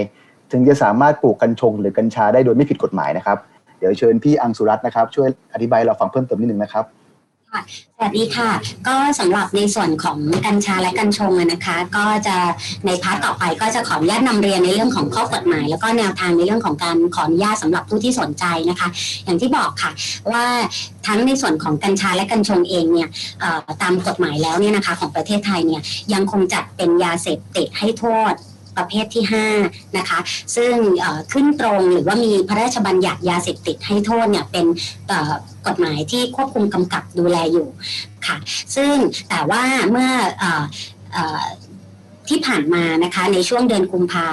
[0.52, 3.38] ถึงจะสามารถปลูกกัญชง หรือกัญชาได้โดยไม่ผิดกฎหมายนะครับ
[3.78, 6.84] เดี๋ยวเชิญพี่อังสุรัตน์นะครับช่วยอธิบายเราฟังเพิ่มเติมนิดนึงนะครับ
[7.96, 8.50] สวัสดีค่ะ
[8.88, 12.36] ก็สำหรับในส่วนของกัญชาและกัญชงนะคะ ก็จะ
[12.86, 18.88] ใน part ต่อไปก็จะขออนุญาตนำเรียนในเรื่องของข้อกฎหมาย แล้วก็แนวทางในเรื่องของการขออนุญาตสำหรับผู้ที่สนใจนะคะ
[19.24, 19.90] อย่างที่บอกค่ะ
[20.32, 20.44] ว่า
[21.06, 23.08] ทั้งในส่วนของกัญชาและกัญชงเองเนี่ย
[23.82, 25.82] ตามกฎหมายแล้วเนี่ยนะคะของประเทศไทยเนี่ย
[26.12, 28.34] ยังคงจัดเป็นยาเสพติดให้โทษ
[28.76, 29.24] ประเภทที่
[29.60, 30.18] 5นะคะ
[30.56, 30.74] ซึ่ง
[31.32, 34.66] ขึ้นตรงหรือว่ามีพระราชบัญญัติยาเสพติดให้โทษเนี่ยเป็น
[35.66, 37.68] กฎหมายที่ควบคุมกำกับดูแลอยู่
[38.26, 38.36] ค่ะ
[38.76, 38.94] ซึ่ง
[39.30, 40.10] แต่ว่าเมื่อ
[41.14, 41.16] อ
[42.28, 44.24] ที่ผ่านมานะคะในช่วงเดือนกุมภา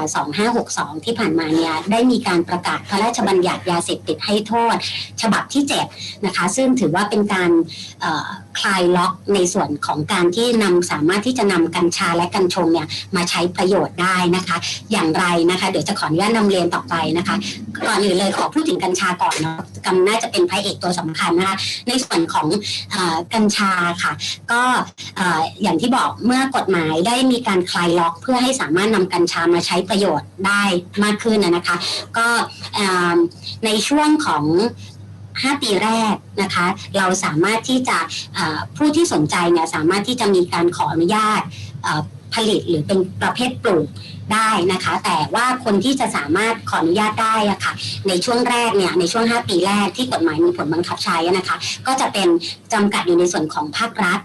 [0.49, 4.75] 2562 ที่ผ่านมาเนี่ยได้มีการประกาศพระราชบัญญัติยาเสพติดให้โทษ
[5.21, 5.63] ฉบับที่
[5.93, 7.51] 7นะคะซึ่งถือว่าเป็นการ
[8.57, 14.57] คลายล็อกในส่วนของการที่นำสามารถที่จะนำกัญชาและกัญชงเนี่ยมาใช้ประโยชน์ได้นะคะ
[14.91, 17.35] อย่างไรนะคะเดี๋ยวจะขออนุญาตนำเรียนต่อไปนะคะ
[17.87, 22.47] ก่อนอื่นเลยขอพูดถึงกัญชาก่อนเนาะกำน่าจะเป็นพระเอกตัวสำคัญนะคะในส่วนของ
[22.93, 22.95] อ
[23.33, 23.71] กัญชา
[24.03, 24.13] ค่ะ
[24.51, 24.61] ก็
[25.17, 25.27] เอ่
[25.63, 30.63] อย่างที่บอกเมื่อกฎหมายได้มีการคลายล็อก เพื่อให้สามารถนำกัญชามาใช้ประโยชน์ได้
[31.03, 31.77] มากขึ้นนะคะ
[32.17, 32.27] ก็
[33.65, 34.43] ในช่วงของ
[35.43, 36.65] 5 ปีแรกนะคะ
[36.97, 37.97] เราสามารถที่จะ
[38.77, 41.41] ผู้ที่สนใจเนี่ยสามารถที่จะมีการขออนุญาต
[42.35, 43.87] ผลิตหรือเป็นประเภทปลูก
[44.33, 47.73] ได้นะคะ แต่ว่าคนที่จะสามารถขออนุญาตได้อะค่ะ
[48.07, 52.27] ในช่วงแรกเนี่ยในช่วง 5 ปีแรกที่กฎหมายมีผลบังคับใช้นะคะ ก็จะเป็น
[52.73, 54.19] จำกัดอยู่ในส่วนของภาครัฐ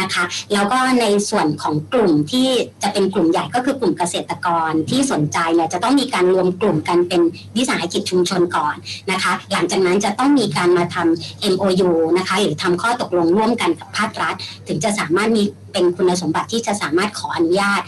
[0.00, 2.48] นะคะ แล้วก็ในส่วนของกลุ่มที่
[2.82, 7.22] จะเป็นกลุ่มใหญ่ก็คือกลุ่มเกษตรกรที่สนใจเนี่ยจะต้องมีการรวมกลุ่มกันเป็น
[7.56, 8.74] วิสาหกิจชุมชนก่อน
[9.12, 14.34] นะคะ หลังจากนั้นจะต้องมีการมาทำ MOU นะคะ หรือทำข้อตกลงร่วมกันกับภาครัฐ
[14.68, 17.80] ถึงจะสามารถมีเป็นคุณสมบัติที่จะสามารถขออนุญาต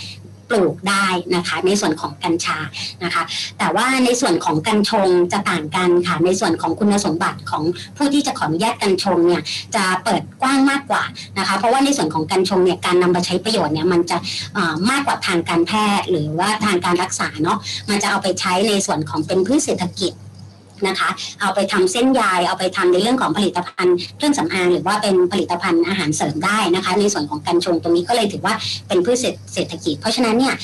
[0.51, 2.59] ปลูกได้นะคะ ในส่วนของกัญชา
[3.05, 3.23] นะคะ
[3.59, 7.63] แต่ว่าในส่วนของกัญชงจะต่างกันค่ะ ในส่วนของคุณสมบัติของ
[7.97, 9.43] ผู้ที่จะขออนุญาตกัญชงเนี่ย
[9.77, 11.03] จะเปิดกว้างมากกว่า
[11.39, 14.17] นะคะ เพราะว่าในส่วนของกัญชงเนี่ยการนำมาใช้ประโยชน์เนี่ยมันจะ
[14.91, 17.59] มากกว่าทางการแพทย์ หรือว่าทางการรักษาเนาะ
[17.89, 20.13] มันจะเอาไปใช้ในส่วนของเป็นพืชเศรษฐกิจ
[20.89, 21.09] นะคะ
[21.41, 28.55] เอาไปทำเส้นใยเอาไปทำในเรื่องของผลิตภัณฑ์เครื่องสำอางหรือว่าเป็นผลิตภัณฑ์อาหารเสริมได้นะคะ ในส่วนของกัญชงตรงนี้ก็เลยถือว่า
[28.89, 29.17] เป็นพืช
[29.53, 30.55] เศรษฐกิจ เพราะฉะนั้นเนี่ย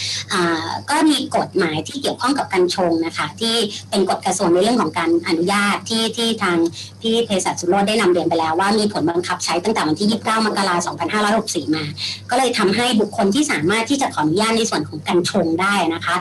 [0.90, 3.54] ก็มีกฎหมายที่เกี่ยวข้องกับกัญชงนะคะที่
[3.90, 6.58] เป็นกฎกระทรวงในเรื่องของการอนุญาตที่ที่ทาง
[7.00, 10.94] พี่เภสัชสุโรธได้นำเรียนไปแล้วว่ามีผลบังคับใช้ตั้งแต่วันที่ 29 มกราคม
[11.64, 11.84] 2564 มา
[12.30, 16.16] ก็เลยทำให้บุคคลที่สามารถที่จะขออนุญาตในส่วนของกัญชงได้นะคะ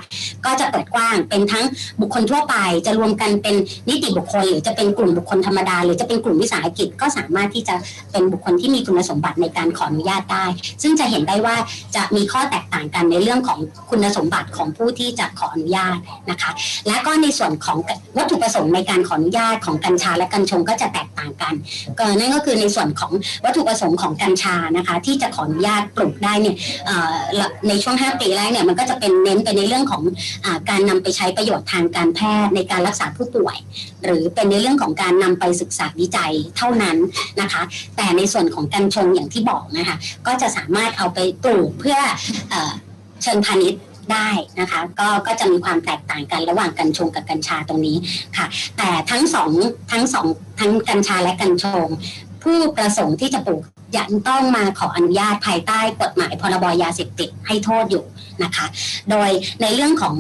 [0.45, 1.65] ก็จะเปิดกว้างเป็นทั้ง
[2.01, 2.55] บุคคลทั่วไป
[2.85, 3.55] จะรวมกันเป็น
[3.89, 7.75] นิติบุคคล หรือจะเป็นกลุ่มบุคคลธรรมดา หรือจะเป็นกลุ่มวิสาหกิจก็สามารถที่จะ
[8.11, 10.45] เป็นบุคคลที่มีคุณสมบัติในการขออนุญาตได้
[10.81, 11.55] ซึ่งจะเห็นได้ว่า
[11.95, 15.97] จะมีข้อแตกต่างกันในเรื่องของคุณสมบัติของผู้ที่จะขออนุญาต
[16.29, 16.51] นะคะ
[16.87, 17.77] และก็ในส่วนของ
[18.17, 21.53] วัตถุประสงค์ในการขออนุญาตของกัญชาและกัญชงก็จะแตกต่างกัน
[21.99, 23.11] ก็นั่นก็คือในส่วนของ
[23.45, 26.55] วัตถุประสงค์ของกัญชานะคะที่จะขออนุญาตปลูกได้เนี่ย
[27.67, 30.03] ในช่วง 5 ปีแรกเนี่ยมันก็จะเป็นเน้นไปในเรื่องของ
[30.45, 33.57] อการนำไปใช้ประโยชน์ทางการแพทย์ในการรักษาผู้ป่วย
[34.05, 36.97] หรือเป็นในเรื่องของการนำไปศึกษาวิจัยเท่านั้น
[37.41, 37.63] นะคะ
[37.97, 39.95] แต่ในส่วนของกัญชงอย่างที่บอกนะคะ
[40.27, 41.97] ก็จะสามารถเอาไปปลูกเพื่อ
[42.49, 42.55] เอ
[43.23, 43.81] เชิงพาณิชย์
[44.13, 47.97] ได้นะคะก็ก็จะมีความแตกต่างกันระหว่างกัญชงกับกัญชาตรงนี้
[48.37, 49.51] ค่ะ แต่ทั้งสอง
[49.91, 50.25] ทั้งสอง
[50.59, 51.87] ทั้งกัญชาและกัญชง
[52.43, 53.63] ผู้ประสงค์ที่จะปลูก
[53.97, 58.03] ยังต้องมาขออนุญาตภายใต้กฎหมายพรบยาเสพติดให้โทษอยู่
[58.43, 58.65] นะคะ
[59.09, 59.29] โดย
[59.61, 60.15] ในเรื่องของ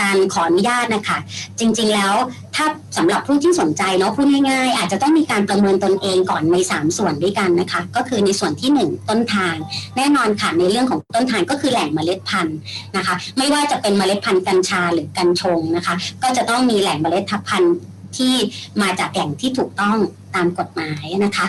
[0.00, 1.18] การขออนุญาตนะคะ
[1.58, 2.14] จริงๆแล้ว
[2.56, 9.54] ถ้าสำหรับผู้ที่สนใจเนาะพูดง่ายๆ อาจจะต้องมีการประเมินตนเองก่อนใน 3 ส่วนด้วยกันนะคะ ก็คือในส่วนที่ 1 ต้นทาง
[9.96, 12.58] แน่นอนค่ะในเรื่องของต้นทางก็คือแหล่งเมล็ดพันธุ์
[12.96, 17.74] นะคะ ไม่ว่าจะเป็นเมล็ดพันธุ์กัญชาหรือกัญชงนะคะ ก็จะต้องมีแหล่งเมล็ดพันธุ์
[18.16, 18.34] ที่
[18.82, 19.96] มาจากแหล่งที่ถูกต้อง
[20.36, 21.46] ตามกฎหมายนะคะ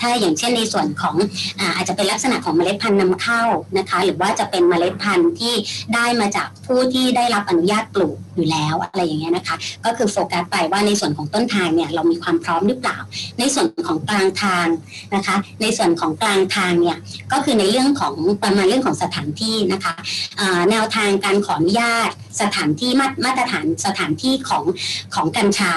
[0.00, 1.16] ถ้าอย่างเช่นในส่วนของ
[1.76, 3.42] อาจจะเป็นลักษณะของเมล็ดพันธุ์นำเข้า
[3.78, 5.54] นะคะ หรือว่าจะเป็นเมล็ดพันธุ์ที่
[5.94, 12.98] ได้มาจากผู้ที่ได้รับอนุญาตปลูกอยู่แล้วอะไรอย่างเงี้ยนะคะ ก็คือโฟกัสไปว่าในส่วนของต้นทางเนี่ยเรามีความพร้อมหรือเปล่า
[13.38, 14.66] ในส่วนของกลางทาง
[15.14, 16.96] นะคะ ในส่วนของกลางทางเนี่ย
[17.32, 19.94] ก็คือในเรื่องของประมาณเรื่องของสถานที่นะคะ
[20.70, 22.10] แนวทางการขออนุญาต
[22.42, 22.90] สถานที่
[23.24, 24.64] มาตรฐานสถานที่ของ
[25.14, 25.72] ของกัญชา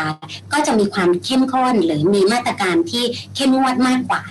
[0.54, 3.04] ก็จะมีความเข้มข้นหรือมีมาตรการที่
[3.36, 4.22] เข้มงวดมากกว่า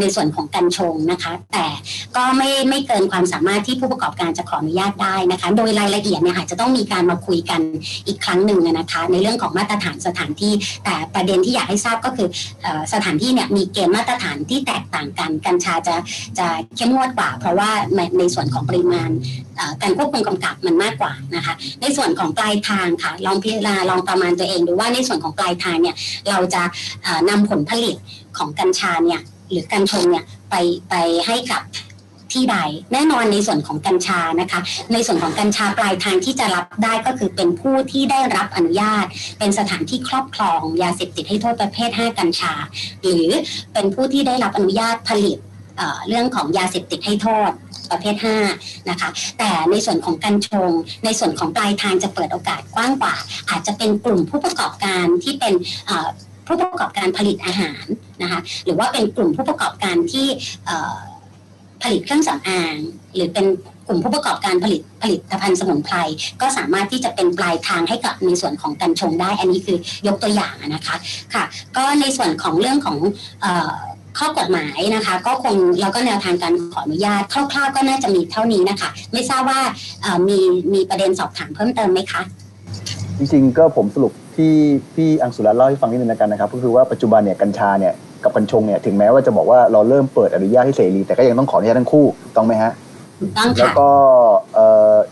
[0.00, 1.66] ในส่วนของกัญชงนะคะ แต่
[2.16, 7.60] ก็ไม่ไม่เกินความสามารถที่ผู้ประกอบการจะขออนุญาตได้นะคะ โดยรายละเอียดเนี่ยอาจจะต้องมีการมาคุยกัน
[8.06, 10.52] อีกครั้งหนึ่งนะคะ ในเรื่องของมาตรฐานสถานที่
[10.84, 12.28] แต่ประเด็นที่อยากให้ทราบก็คือ
[12.92, 15.94] สถานที่เนี่ยมีเกณฑ์มาตรฐานที่แตกต่างกันกัญชาจะ
[16.38, 16.46] จะ
[16.76, 17.70] เข้มงวดกว่า เพราะว่า
[18.18, 19.10] ในส่วนของปริมาณ
[19.82, 25.96] การควบคุมกำกับมันมากกว่านะคะ ในส่วนของปลายทางค่ะลองพิจารณาลองประมาณตัวเองดูว่าในส่วนของปลายทางเนี่ย
[26.30, 26.62] เราจะ
[27.28, 27.96] นำผลผลิต
[28.38, 30.54] ของกัญชาเนี่ย หรือกัญชงเนี่ยไป
[30.90, 30.94] ไป
[31.26, 31.62] ให้กับ
[32.32, 32.56] ที่ใด
[32.92, 34.60] แน่นอนในส่วนของกัญชานะคะ
[34.92, 39.04] ในส่วนของกัญชาปลายทางที่จะรับได้ก็คือเป็นผู้ที่ได้รับอนุญาต
[39.38, 42.52] เป็นสถานที่ครอบครองยาเสพติดให้โทษประเภท 5 กัญชา
[43.02, 43.26] หรือ
[43.72, 45.38] เป็นผู้ที่ได้รับอนุญาตผลิต
[46.08, 47.50] เรื่องของยาเสพติดให้โทษ
[47.90, 48.16] ประเภท
[48.52, 49.08] 5 นะคะ
[49.38, 50.70] แต่ในส่วนของกัญชง
[51.04, 53.14] ในส่วนของปลายทางจะเปิดโอกาสกว้างกว่า
[53.50, 55.54] อาจจะเป็นกลุ่มผู้ประกอบการที่เป็น
[56.48, 57.84] ผู้ประกอบการผลิตอาหาร
[58.22, 60.26] นะคะหรือว่าเป็นกลุ่มผู้ประกอบการที่
[61.82, 62.74] ผลิตเครื่องสำอาง
[63.14, 63.46] หรือเป็น
[63.86, 65.96] กลุ่มผู้ประกอบการผลิตผลิตภัณฑ์สมุนไพร
[66.40, 70.96] ก็สามารถที่จะเป็นปลายทางให้กับในส่วนของกัญชงได้ อันนี้คือยกตัวอย่างนะคะ
[71.34, 71.44] ค่ะ
[71.76, 72.96] ก็ในส่วนของเรื่องของ
[74.18, 79.60] ข้อกฎหมายนะคะ ก็คงเราก็แนวทางการขออนุญาตคร่าวๆก็น่าจะมีเท่านี้นะคะ ไม่ทราบว่า
[80.28, 80.38] มี
[80.74, 82.22] มีประเด็นสอบถามเพิ่มเติมไหมคะ
[83.18, 84.52] จริงๆก็ผมสรุปที่
[84.94, 87.92] พี่อังสุรัตน์เล่าให้ฟังนิดนึงกันนะครับ ก็คือว่าปัจจุบันเนี่ยกัญชาเนี่ย
[88.24, 92.72] กับกัญชงเนี่ยถึงแม้ว่าจะบอกว่าเราเริ่มเปิดอนุญาตให้เสรีแต่ก็ยังต้องขออนุญาตทั้งคู่ถูกต้องไหมฮะ
[93.38, 93.88] ต้องค่ะแล้วก็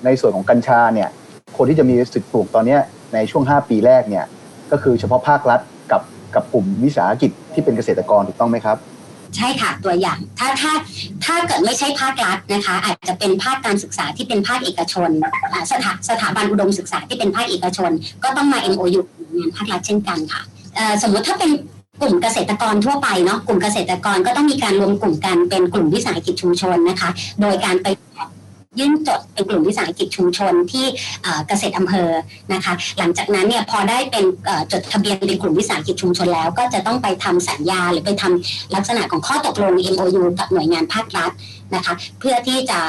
[0.05, 1.09] ในส่วนของกัญชาเนี่ย
[1.57, 2.77] คนที่จะมีสิทธิ์ปลูกตอนนี้
[3.15, 4.25] ในช่วง 5 ปีแรกเนี่ย
[4.73, 5.61] ก็คือเฉพาะภาครัฐ
[5.93, 6.03] กับ
[6.35, 8.77] กับกลุ่มวิสาหกิจที่เป็นเกษตรกรถูกต้องไหมครับ
[9.37, 10.73] ใช่ค่ะตัวอย่าง ถ้าถ้า
[11.25, 15.11] ถ้าเกิดไม่ใช่ภาครัฐนะคะ อาจจะเป็นภาคการศึกษาที่เป็นภาคเอกชน
[15.71, 17.91] สถาสถาบันอุดมศึกษาที่เป็นภาคเอกชน
[18.25, 19.01] ก็ต้องมา MOU
[19.37, 20.43] งานภาครัฐเช่นกันค่ะ
[21.03, 21.51] สมมติถ้าเป็น
[22.03, 27.87] กลุ่มเกษตรกรทั่วไปเนาะกลุ่มเกษตรกรก็ต้องมีการรวมกลุ่มกันเป็นกลุ่มวิสาหกิจชุมชนนะคะ โดยการไป
[28.79, 30.87] ยื่นจดเป็นกลุ่มวิสาหกิจชุมชนที่
[31.49, 32.11] เกษตรอำเภอ
[32.53, 34.25] นะคะ หลังจากนั้นเนี่ยพอได้เป็น
[34.73, 41.31] จดทะเบียนเป็นกลุ่มวิสาหกิจชุมชนแล้ว ก็จะต้องไปทำสัญญาหรือไปทำลักษณะของข้อตกลง MOU กับหน่วยงานภาครัฐ
[41.75, 42.81] นะคะ เพื่อที่จะ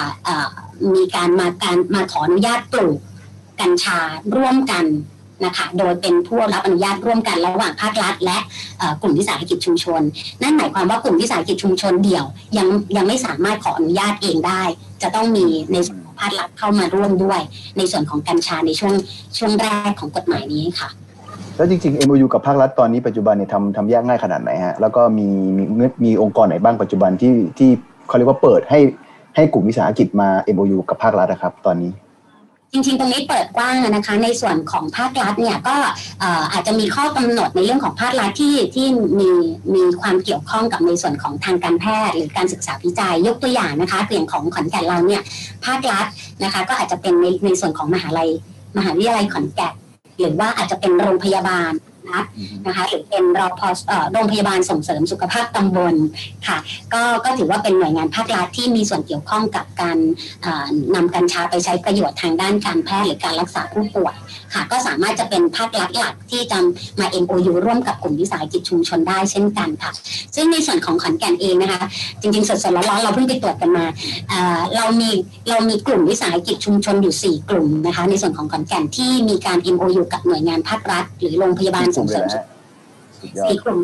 [0.95, 2.97] มีการมาการมาขออนุญาตปลูก
[3.61, 3.99] กัญชา
[4.35, 4.85] ร่วมกัน
[5.45, 8.37] นะคะ โดยเป็นผู้รับอนุญาตร่วมกันระหว่างภาครัฐ และ
[9.01, 10.01] กลุ่มวิสาหกิจชุมชน
[10.41, 12.25] นั่นหมายความว่ากลุ่มวิสาหกิจชุมชนเดี่ยว
[12.57, 14.61] ยังยังไม่สามารถขออนุญาตเองได้
[15.01, 17.39] จะต้องมีในส่วนของภาครัฐเข้ามาร่วมด้วย
[17.77, 18.93] ในส่วนของกัญชาในช่วง
[19.37, 20.89] ช่วงแรกของกฎหมายนี้ค่ะ
[21.55, 25.63] แล้วจริงๆ MOU กับภาครัฐตอนนี้ปัจจุบันเนี่ยทำทำยากง่ายขนาดไหนฮะแล้วก็มีมี
[26.05, 27.69] มีองค์กรไหนบ้างปัจจุบันที่ที่
[28.07, 28.79] เขาเรียกว่าเปิดให้
[29.35, 31.91] ให้กลุ่มวิสาหกิจมา MOU กับภาครัฐนะครับ ตอนนี้
[32.71, 35.75] จริงๆ ตรงนี้เปิดกว้างนะคะ ในส่วนของภาครัฐเนี่ยก็
[36.53, 38.87] อาจจะมีข้อกำหนดในเรื่องของภาครัฐที่ที่
[39.19, 39.29] มี
[39.75, 45.21] มีความเกี่ยวข้องกับในส่วนของทางการแพทย์ หรือการศึกษาวิจัยยกตัวอย่างนะคะเปลี่ยนของขอนแก่นเราเนี่ย
[45.65, 46.05] ภาครัฐ
[46.43, 48.29] นะคะก็อาจจะเป็นในในส่วนของมหาลัย
[48.77, 49.73] มหาวิทยาลัยขอนแก่น
[50.19, 51.71] หรือว่าอาจจะเป็นโรงพยาบาล
[52.13, 52.23] นะ
[52.65, 53.69] นะคะหรือเป็นรอพอ
[54.11, 55.95] โรงพยาบาลส่งเสริมสุขภาพตำบล
[56.47, 56.57] ค่ะ
[56.93, 59.97] ก็ก็ถือว่าเป็นหน่วยงานภาครัฐที่มีส่วนเกี่ยวข้องกับการ
[60.95, 64.15] นำกัญชาไปใช้ประโยชน์ทางด้านการแพทย์หรือการรักษาผู้ป่วย
[64.53, 66.57] ค่ะ ก็สามารถจะเป็นภาครัฐหลักที่จะ
[66.99, 69.91] มา MOU ร่วมกับกลุ่มวิสาหกิจชุมชนได้เช่นกันค่ะ
[70.35, 71.81] ซึ่งในส่วนของขอนแก่นเองนะคะ
[72.21, 73.85] จริงๆสดๆร้อนๆเราเพิ่งไปตรวจกันมา
[74.29, 75.09] เอ่อเรามี
[75.49, 82.43] เรามีกลุ่มวิสาหกิจชุมชนอยู่ 4 กลุ่มนะคะ ในส่วนของขอนแก่นที่มีการ MOU กับหน่วยงานภาครัฐ หรือโรงพยาบาลส่งเสริมสุข
[83.21, 83.79] สุดยอดสี่กลุ่ม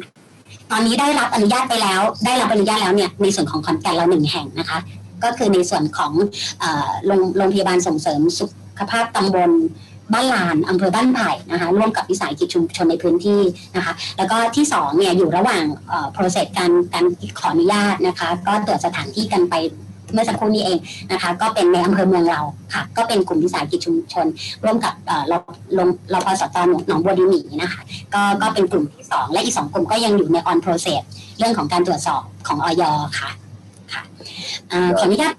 [0.72, 4.78] ตอนนี้ได้รับอนุญาตไปแล้ว ได้รับอนุญาตแล้วเนี่ยในส่วนของขอนแก่นเราหนึ่งแห่งนะคะ
[5.24, 6.12] ก็คือในส่วนของ
[6.60, 8.46] เอ่อโรงโรงพยาบาลส่งเสริมสุ
[8.80, 9.52] ขภาพตำบล
[10.14, 13.42] บ้านลานอำเภอบ้านไผ่นะคะร่วมกับวิสาหกิจชุมชนในพื้นที่
[13.76, 17.06] นะคะแล้วก็ที่สองเนี่ยอยู่ระหว่างเอ่อ process การการ
[17.40, 19.56] ขออนุญาตนะคะก็ตรวจสถานที่กันไป
[20.14, 20.80] เมื่อสักครู่นี้เอง
[21.12, 22.42] นะคะ ก็เป็นในอำเภอเมืองเรา
[22.74, 24.26] ค่ะ ก็เป็นกลุ่มวิสาหกิจชุมชน
[24.64, 25.34] ร่วมกับเอ่อร
[26.14, 27.82] รรพสตหนองหนองบัวดีหมีนะคะ
[28.14, 31.02] ก็ก็เป็นกลุ่มที่สองและอีกสองกลุ่มก็ยังอยู่ใน on process
[31.40, 32.84] เรื่องของการตรวจสอบของออย
[33.20, 33.30] ค่ะ
[33.94, 34.04] ค่ะ
[34.98, 35.34] ขออนุญาต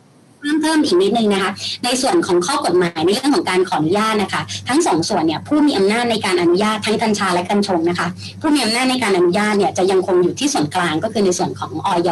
[0.45, 1.53] พิ่มเพิ่มอีกนิดนึงนะคะ
[1.85, 8.09] ในส่วนของข้อกฎหมายในเรื่องของการขออนุญาตนะคะ ทั้งสองส่วนเนี่ยผู้มีอำนาจในการอนุญาตทั้งกัญชาและกัญชงนะคะ
[8.41, 12.11] ผู้มีอำนาจในการอนุญาตเนี่ยจะยังคงอยู่ที่ส่วนกลางก็คือในส่วนของออย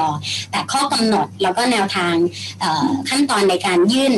[0.51, 2.15] แต่ข้อกำหนดแล้วก็แนวทาง
[3.09, 4.13] ขั้นตอนในการยื่น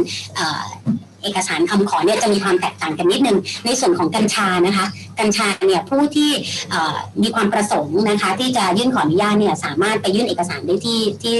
[1.25, 4.87] เอกสารคำขอเนี่ยจะมีความแตกต่างกันนิดนึง ในส่วนของกัญชานะคะ
[5.21, 6.31] กัญชาเนี่ยผู้ที่
[7.23, 11.37] มีความประสงค์นะคะ ที่จะยื่นขออนุญาตเนี่ยสามารถไปยื่นเอกสารได้ที่ที่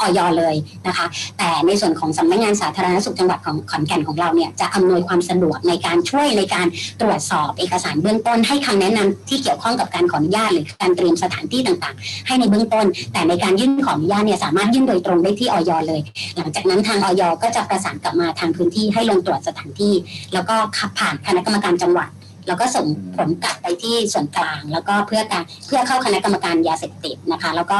[0.00, 0.54] ออยเลย
[0.86, 1.06] นะคะ
[1.38, 6.66] แต่ในส่วนของสำนักงานสาธารณสุขจังหวัดของขอนแก่นของเราเนี่ยจะอำนวยความสะดวกในการช่วยในการ
[7.00, 16.00] ตรวจสอบเอกสารเบื้องต้น ให้คำแนะนำที่เกี่ยวข้องกับการขออนุญาตหรือการเตรียมสถานที่ต่างๆ ให้ในเบื้องต้น แต่ในการยื่นขออนุญาตเนี่ยสามารถยื่นโดยตรงได้ที่ออยเลย
[16.36, 19.94] หลังจากนั้นทางออยก็จะประสานกลับมาทางพื้นที่ให้ลงตรวจสถานที่
[20.34, 22.10] แล้วก็ขับผ่านคณะกรรมการจังหวัด
[22.48, 22.86] แล้วก็ส่ง
[23.16, 27.78] ผลกลับไปที่ส่วนกลาง แล้วก็เพื่อการเพื่อเข้าคณะกรรมการยาเสพติดนะคะ แล้วก็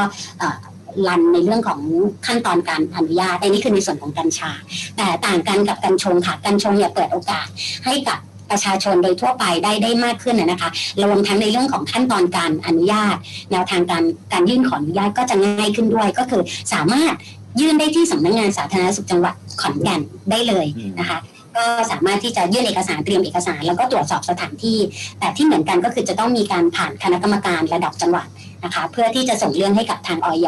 [1.07, 1.79] รันในเรื่องของ
[2.27, 4.51] ขั้นตอนการอนุญาตอันนี้คือในส่วนของกัญชา
[4.97, 7.47] แต่ต่างกันกับกัญชงค่ะกัญชงเนี่ยเปิดโอกาส
[7.85, 10.69] ให้กับประชาชนโดยทั่วไปได้ได้มากขึ้นนะนะคะ
[11.03, 13.15] รวมทั้งในเรื่องของขั้นตอนการอนุญาต
[13.51, 16.41] แนวทางการการยื่นขออนุญาตก็จะง่ายขึ้นด้วย ก็คือ
[16.73, 17.13] สามารถ
[17.59, 20.65] ยื่นได้ที่สำนักงานสาธารณสุขจังหวัดขอนแก่นได้เลย
[20.99, 21.17] นะคะ
[21.59, 24.77] ก็สามารถที่จะยื่นเอกสารเตรียมเอกสาร แล้วก็ตรวจสอบสถานที่
[25.19, 28.27] แต่ที่เหมือนกันก็คือจะต้องมีการผ่านคณะกรรมการระดับจังหวัด
[28.63, 30.47] นะคะเพื่อที่จะส่งเรื่องให้กับทางออย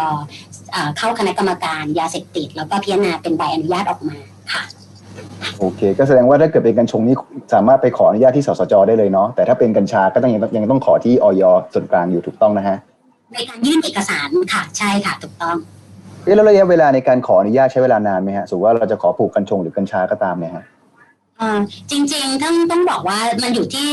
[0.97, 4.17] เข้าคณะกรรมการยาเสพติด แล้วก็พิจารณาเป็นใบอนุญาตออกมา
[4.53, 4.63] ค่ะ
[5.59, 7.15] โอเค ก็แสดงว่าถ้าเกิดเป็นกัญชงนี่
[7.53, 11.43] สามารถไปขออนุญาตที่สสจได้เลยเนาะแต่ถ้าเป็นกัญชาก็ต้องยังยังต้องขอที่ออย
[11.73, 12.77] ส่วนกลางอยู่ถูกต้องนะฮะ
[13.33, 15.57] ในการยื่นเอกสารค่ะใช่ค่ะถูกต้อง
[16.23, 20.80] เอ๊ะแล้วระยะเวลาในการขออนุญาตใช้เวลานานไหมฮะสมมติว่าเราจะขอปลูกกัญชงหรือกัญชาก็ตามเนี่ยฮะอ่า
[21.91, 23.87] จริงๆต้องต้องบอกว่ามันอยู่ที่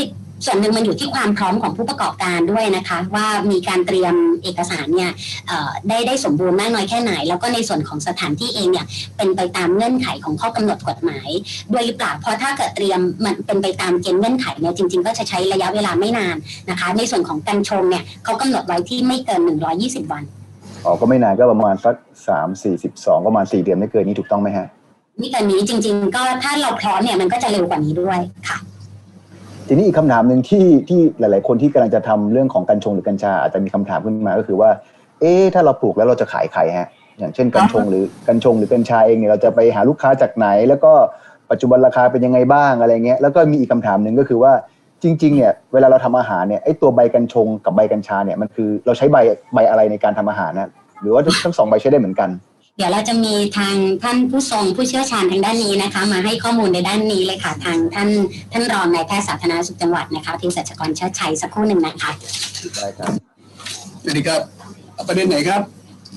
[0.45, 5.11] ส่วนหนึ่งมันอยู่ที่ความพร้อมของผู้ประกอบการด้วยนะคะ ว่ามีการเตรียมเอกสารเนี่ย
[5.87, 8.85] ได้ได้สมบูรณ์มากน้อยแค่ไหน แล้วก็ในส่วนของสถานที่เองเนี่ย
[9.17, 11.29] เป็นไปตามเงื่อนไขของข้อกำหนดกฎหมาย
[11.73, 16.35] ด้วยหรือเปล่าเพราะถ้าเกิดเตรียมมันเป็นไปตามเกณฑ์เงื่อนไขเนี่ยจริง ๆ ก็จะใช้ระยะเวลาไม่นาน
[16.69, 19.41] นะคะ ในส่วนของกัญชงเนี่ยเขากำหนดไว้ที่ไม่เกิน
[19.77, 20.23] 120 วัน
[20.85, 21.95] อ๋อก็ไม่นานก็ประมาณสัก
[22.27, 24.67] สามสี่สิบสองประมาณสี่เดือนไม่เกินนี้ถูกต้องไหมฮะ
[25.21, 28.57] นี่ต่นี้จริง ๆ ก็ถ้าเราพร้อมเนี่ยมันก็จะเร็วกว่านี้ด้วยค่ะ
[29.67, 34.69] ทีนี้อีกคำถามหนึ่งที่ที่หลาย ๆ คนที่กำลังจะทำเรื่องของกัญชงหรือกัญชาอาจจะมีคำถามขึ้นมาก็คือว่า
[35.19, 36.87] เอ๊ะถ้าเราปลูกแล้วเราจะขายใครฮะ
[37.19, 40.91] อย่างเช่นกัญชงหรือกัญชงหรือกัญชาเองเนี่ยเราจะไปหาลูกค้าจากไหน แล้วก็
[41.51, 44.53] ปัจจุบันราคาเป็นยังไงบ้างอะไรเงี้ยแล้วก็มีอีกคำถามหนึ่งก็คือว่า
[45.03, 49.17] จริง ๆ เนี่ยเวลาเราทำอาหารเนี่ยไอ้ตัวใบกัญชงกับใบกัญชาเนี่ยมันคือเราใช้ใบ
[49.53, 50.69] ใบอะไรในการทำอาหารนะ
[51.01, 52.29] หรือว่าทั้งสองใบใช้ได้เหมือนกัน
[52.79, 58.09] เดี๋ยวเราจะมีทางท่านผู้ทรงผู้เชี่ยวชาญทางด้านนี้นะคะ มาให้ข้อมูลในด้านนี้เลยค่ะ ทางท่าน
[58.51, 62.11] ท่านรองนายแพทย์สาธารณสุขจังหวัดนะคะที่สัชกรเชิดชัยสักครู่หนึ่งนะคะ
[62.75, 63.11] ได้ครับ
[64.03, 64.41] สวัสดีครับ
[64.93, 65.61] เอาประเด็นไหนครับ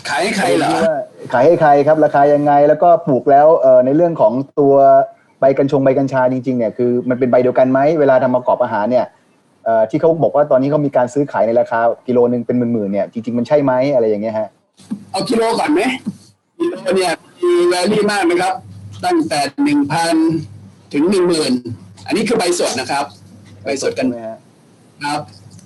[0.08, 0.96] ขายให้ใครเหรอที่ว่า
[1.32, 4.74] ขายให้ใครครับ ราคายังไงแล้วก็ปลูกแล้วเอ่อในเรื่องของตัว
[5.40, 9.06] ใบกัญชงใบกัญชาจริงๆเนี่ยคือมันเป็นใบเดียวกันไหมเวลาทำประกอบอาหารเนี่ย
[9.64, 14.48] เอ่อที่เขาบอกว่าตอนนี้เขามีการซื้อขายในราคากิโลนึงเป็นหมื่นๆเนี่ยจริงๆมันใช่ไหมอะไรอย่างเงี้ยฮะ
[15.10, 15.80] เอากิโลก่อนไหม
[16.62, 17.12] กิโลเนี่ย
[17.44, 18.54] มีแวลี่มากนะครับ
[19.04, 20.14] ตั้งแต่หนึ่งพัน
[20.92, 21.52] ถึงหนึ่งหมื่น
[22.06, 23.04] อันนี้คือใบสดนะครับ
[23.64, 24.38] ใบสดกันใช่ไหมฮะ
[25.04, 25.20] ครับ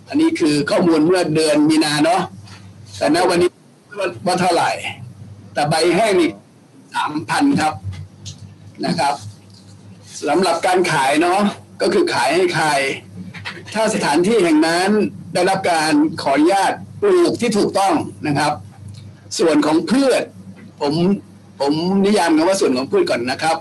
[0.09, 2.23] อันนี้คือข้อมูลเมื่อเดือนมีนาเนาะ
[2.99, 3.51] แต่ณวันนี้
[4.27, 4.71] ว่าเท่าไหร่
[5.55, 6.31] แต่ใบแห้งนี่
[6.95, 7.73] สามพันครับ
[8.87, 9.15] นะครับ
[10.29, 11.41] สำหรับการขายเนาะ
[11.81, 12.67] ก็คือขายให้ใคร
[13.75, 14.91] ถ้าสถานที่แห่งนั้น
[15.35, 17.95] ได้รับการขออนุญาตปลูกที่ถูกต้อง
[18.27, 18.53] นะครับ
[19.39, 20.23] ส่วนของพืช
[20.81, 20.93] ผม
[21.61, 21.73] ผม
[22.05, 23.57] นิยามคำว่าส่วนของพืชก่อนนะครับ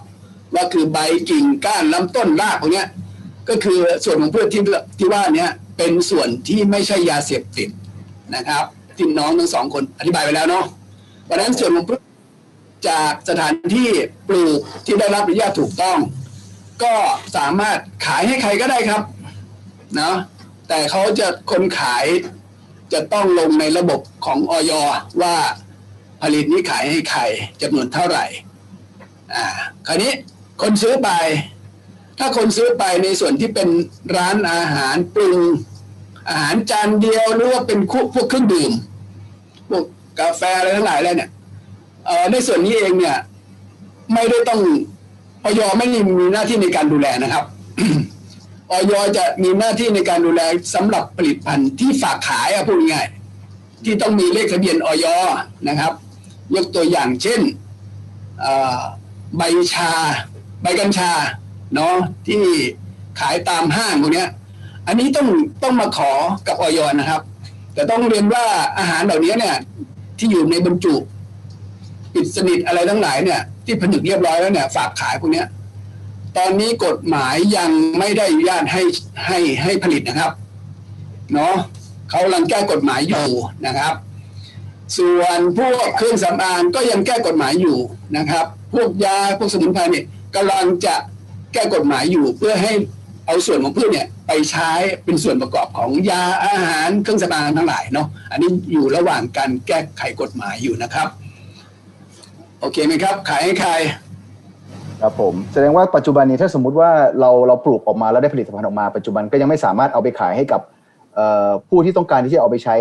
[0.53, 0.97] ว่าคือใบ
[1.29, 2.87] กิ่งก้านลำต้นรากพวกเนี้ย
[3.49, 4.61] ก็คือส่วนของพืชที่
[4.99, 7.69] ที่ว่าเนี้ยเป็นส่วนที่ไม่ใช่ยาเสพติด
[8.35, 8.63] นะครับ
[8.97, 10.65] ที่น้องทั้งสองคนอธิบายไปแล้วเนาะ
[11.25, 12.01] เพราะฉะนั้นส่วนของพืช
[12.89, 13.89] จากสถานที่
[14.27, 15.97] ปลูกที่ได้รับอนุญาตถูกต้อง
[16.83, 16.95] ก็
[17.35, 19.01] สามารถขายให้ใครก็ได้ครับ
[19.95, 20.15] เนาะ
[20.67, 22.05] แต่เขาจะคนขาย
[22.93, 24.71] จะต้องลงในระบบของออย
[25.21, 25.35] ว่า
[26.25, 27.21] ผลิตนี้ขายให้ใคร
[27.61, 28.25] จำนวนเท่าไหร่
[29.35, 29.45] อ่า
[29.87, 30.11] คราวนี้
[30.61, 31.09] คนซื้อไป
[32.19, 33.69] ถ้าคนซื้อไปในส่วนที่เป็น
[34.15, 35.39] ร้านอาหารปรุง
[36.29, 38.71] อาหารจานเดียวหรือว่าเป็นคุพวกเครื่องดื่ม
[39.69, 39.83] พวก
[40.19, 41.29] กาแฟอะไรทั้งหลายแล้วเนี่ย
[42.05, 43.17] เอ่อในส่วนนี้เองเนี่ย
[44.13, 44.61] ไม่ได้ต้อง
[45.43, 47.43] ออยไม่ได้มีหน้าที่ในการดูแลนะครับ
[48.71, 50.41] ออยจะมีหน้าที่ในการดูแล
[50.73, 53.07] สำหรับผลิตภัณฑ์ที่ฝากขายอะพูดง่าย
[53.85, 55.05] ที่ต้องมีเลขทะเบียนออย
[55.69, 55.93] นะครับ
[56.53, 57.41] ยกตัวอย่างเช่น
[59.37, 59.41] ใบ
[59.73, 59.91] ชา
[60.61, 61.11] ใบกัญชา
[61.75, 61.95] เนาะ
[62.27, 62.41] ที่
[63.19, 64.29] ขายตามห้างพวกเนี้ย
[64.87, 65.27] อันนี้ต้อง
[65.63, 66.11] ต้องมาขอ
[66.47, 67.21] กับออยนะครับ
[67.73, 68.45] แต่ต้องเรียนว่า
[68.77, 69.55] อาหารเหล่านี้เนี่ย
[70.17, 70.95] ที่อยู่ในบรรจุ
[72.13, 75.47] ปิดสนิทอะไรทั้งหลายเนี่ย ที่ผนึกเรียบร้อยแล้วเนี่ยฝากขายพวกเนี้ย
[76.37, 78.81] ตอนนี้กฎหมายยังไม่ได้อนุญาตให้
[79.25, 80.31] ให้ให้ผลิตนะครับ
[81.33, 81.55] เนาะ
[82.09, 83.27] เขากำลังแก้กฎหมายอยู่
[83.65, 83.93] นะครับ
[84.97, 87.77] ส่วนพวกเครื่องสำอางก็ยังแก้กฎหมายอยู่
[88.17, 90.95] นะครับ พวกยาพวกสมุนไพรเนี่ยกำลังจะ
[91.53, 92.71] แก้กฎหมายอยู่เพื่อให้
[93.25, 94.71] เอาส่วนของพืชเนี่ยไปใช้
[95.03, 101.07] เป็นส่วนประกอบของยาอาหารเครื่องสำอางทั้งหลายเนาะอันนี้อยู่ระหว่างการแก้ไขกฎหมายอยู่นะครับ
[102.59, 103.71] โอเคไหมครับ ขายให้ใคร
[105.01, 110.61] ครับผมแสดงว่าปัจจุบันนี้ถ้าสมมุติว่าเราเราปลูกออกมาแล้วได้ผลิตภัณฑ์ออกมาปัจจุบันก็ยังไม่สามารถเอาไปขายให้กับ
[111.69, 112.75] ผู้ที่ต้องการที่จะเอาไปใช้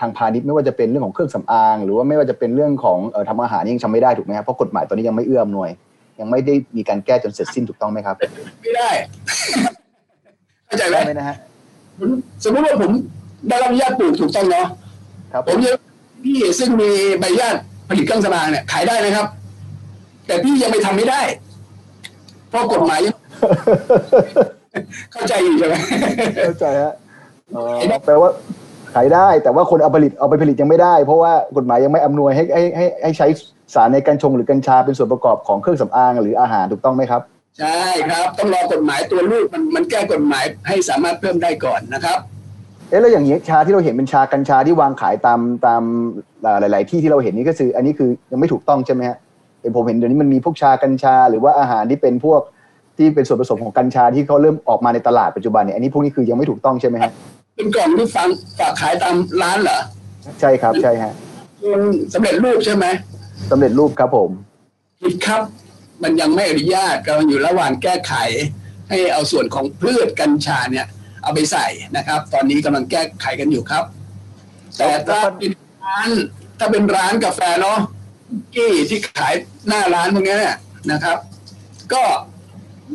[0.00, 5.70] ทางพาณิชย์ไม่ว่าจะเป็นเรื่องของเครื่องสำอาง หรือว่าไม่ว่าจะเป็นเรื่องของเอ่อทำอาหารนี่ยังทำไม่ได้ถูกไหมครับเพราะกฎหมายตอนนี้ยังไม่เอื้อมหน่วย
[6.20, 8.16] ยังไม่ได้มีการแก้จนเสร็จสิ้นถูกต้องไหมครับ
[8.62, 8.90] ไม่ได้
[10.66, 11.36] เข้าใจไหมได้ไหมนะฮะ
[11.98, 12.10] ผม
[12.44, 12.90] สมมติว่าผม
[13.48, 14.66] ได้รับอนุญาตปลูกถูกต้องเนาะ
[15.32, 15.70] ครับผมจะ
[16.24, 17.54] พี่ซึ่งมีใบอนุญาต
[17.88, 19.26] ผลิตเครื่องสำอางเนี่ยขายได้นะครับ
[20.26, 21.20] แต่พี่ยังไม่ทำไม่ได้
[22.48, 23.14] เพราะกฎหมายยัง
[25.12, 25.74] เข้าใจอยู่ใช่ไหม
[26.44, 27.03] เข้าใจฮะอ๋อ
[28.06, 28.30] แปลว่า
[28.94, 33.26] ขายได้แต่ว่าคนเอาผลิตเอาไปผลิตยังไม่ได้ เพราะว่ากฎหมายยังไม่อำนวยให้ให้ให้ให้ใช้
[33.74, 37.22] สารในกัญชงหรือกัญชาเป็นส่วนประกอบของเครื่องสำอางหรืออาหารถูกต้องไหมครับ
[37.58, 42.18] ใช่ครับต้องรอกฎหมายตัวลูกมันมันแก้กฎหมายให้สามารถเพิ่มได้ก่อนนะครับ
[42.88, 45.82] เอ๊ะแล้วอย่างนี้ชาที่เราเห็นเป็นชากัญชาที่วางขายตามตาม
[46.44, 49.16] อ่าหลาย ๆ ที่ที่เราเห็นนี่ก็คือ อันนี้คือยังไม่ถูกต้องใช่ไหมฮะ
[49.60, 52.40] เห็นผมเห็นเดี๋ยวนี้มันมีพวกชากัญชา หรือว่าอาหารที่เป็นพวก
[52.96, 57.12] ที่เป็นส่วนผสมของกัญชาที่เขาเริ่มออกมาในตลาดปัจจุบันเนี่ยอันนี้พวกนี้คือยังไม่ถูกต้องใช่ไหมฮะ
[57.54, 59.80] เป็นกล่องที่ฟังฝากขายตามร้านเหรอ
[60.40, 61.12] ใช่ครับใช่ฮะ
[61.72, 61.82] มัน
[62.14, 62.86] สำเร็จรูปใช่ไหม
[63.50, 64.30] สำเร็จรูปครับผม
[65.02, 65.42] ผิดครับ
[66.02, 68.14] มันยังไม่อนุญาตกำลังอยู่ระหว่างแก้ไข
[68.90, 70.86] ให้เอาส่วนของพืชกัญชาเนี่ย
[71.22, 73.84] เอาไปใส่นะครับ ตอนนี้กำลังแก้ไขกันอยู่ครับ
[74.78, 75.52] แต่ถ้าเป็น
[75.84, 76.08] ร้าน
[76.58, 77.78] ถ้าเป็นร้านกาแฟเนาะ
[78.54, 79.34] กี้ที่ขาย
[79.68, 80.56] หน้าร้านพวกเนี้ยเนี่ย
[80.92, 81.18] นะครับ
[81.92, 82.02] ก็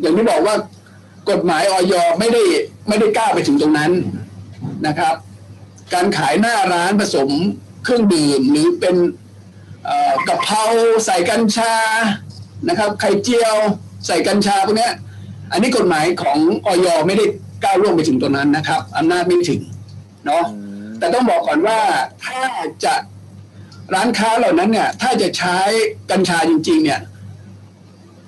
[0.02, 0.56] อย่างที่บอกว่า
[1.30, 2.43] กฎหมายออยไม่ได้
[2.88, 3.91] ไม่ได้กล้าไปถึงตรงนั้น
[4.88, 5.15] นะครับ
[5.94, 7.30] การขายหน้าร้านผสม
[7.84, 8.96] เครื่องดื่มหรือเป็น
[9.86, 10.63] เอ่อกะเพรา
[11.06, 11.74] ใส่กัญชา
[12.70, 13.56] นะครับไข่เจียว
[14.08, 14.94] ใส่กัญชาพวกเนี้ย
[15.52, 16.38] อันนี้กฎหมายของ
[16.68, 17.26] ออยไม่ได้
[17.63, 19.62] ก้าวล่วงไปถึงตรงนั้นนะครับอำนาจไม่ถึง
[20.26, 20.46] เนาะ
[21.00, 21.80] แต่ต้องบอกก่อนว่า
[22.26, 22.39] ถ้า
[22.86, 22.94] จะ
[23.94, 25.58] ร้านค้าเหล่านั้นเนี่ย ถ้าจะใช้
[26.12, 27.02] กัญชาจริง ๆ เนี่ย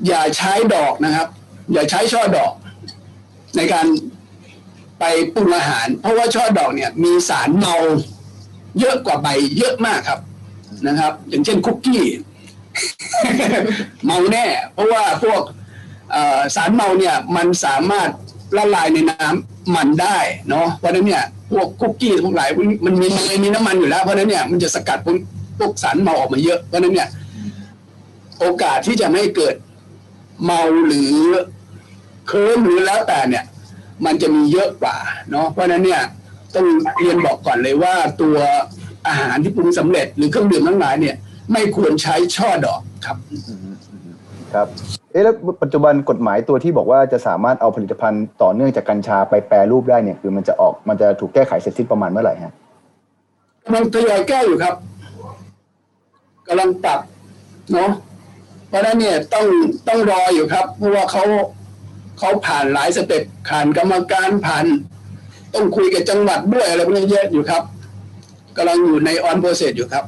[0.07, 1.27] อย่าใช้ดอกนะครับ
[1.73, 2.53] อย่าใช้ช่อดอก
[3.57, 3.85] ในการ
[5.01, 7.75] ไปปรุงอาหาร เพราะว่าช่อดอกเนี่ยมีสารเมา
[8.79, 10.19] เยอะกว่าใบเยอะมากครับ
[10.87, 12.03] นะครับ อย่างเช่นคุกกี้
[14.05, 15.41] เมาแน่ เพราะว่าพวก
[16.55, 18.09] สารเมาเนี่ยมันสามารถ
[18.57, 20.17] ละลายในน้ำมันได้
[20.49, 22.49] เนาะเพราะนั้นเนี่ยพวกคุกกี้ทั้งหลาย
[22.85, 25.17] มันมีมันมีน้ำมันอยู่แล้วเพราะนั้นเนี่ยมันจะสกัดพวก
[25.59, 27.09] พวกสารเมาออกมาเยอะเพราะนั้นเนี่ย
[28.39, 29.55] โอกาสที่จะไม่เกิด
[30.45, 31.15] เมาหรือ
[32.27, 33.43] เคลิ้มหรือแล้วแต่เนี่ย
[34.05, 34.97] มันจะมีเยอะกว่า
[35.31, 36.01] เนาะเพราะฉะนั้นเนี่ย
[36.55, 36.65] ต้อง
[36.99, 38.35] เรียนบอกก่อนเลยว่าตัว
[39.07, 41.15] อาหารที่ปรุงสำเร็จหรือเครื่องดื่มทั้งหลายเนี่ย
[41.51, 43.17] ไม่ควรใช้ช่อดอกครับ
[44.53, 44.67] ครับ
[45.11, 52.53] เอ๊ะแล้วปัจจุบันกฎหมายตัวที่บอกว่าจะสามารถเอาผลิตภัณฑ์ต่อเนื่องจากกัญชาไปแปรรูปได้เนี่ย คือมันจะออกมันจะถูกแก้ไขเสร็จสิ้นประมาณเมื่อไหร่ฮะ
[53.65, 54.75] กำลังทยอยแก้อยู่ครับ
[56.47, 56.99] กำลังปรับ
[57.73, 57.91] เนาะ
[58.69, 59.45] เพราะฉะนั้นเนี่ยต้อง
[59.87, 61.23] ต้องรออยู่ครับ เพราะว่าเขา
[62.17, 64.65] เขาผ่านหลาย step ผ่านกรรมการผ่าน
[65.53, 67.63] ต้องคุยกับจังหวัดด้วยอะไรพวกนี้เยอะอยู่ครับ
[68.57, 70.03] กำลังอยู่ใน on process อยู่ครับ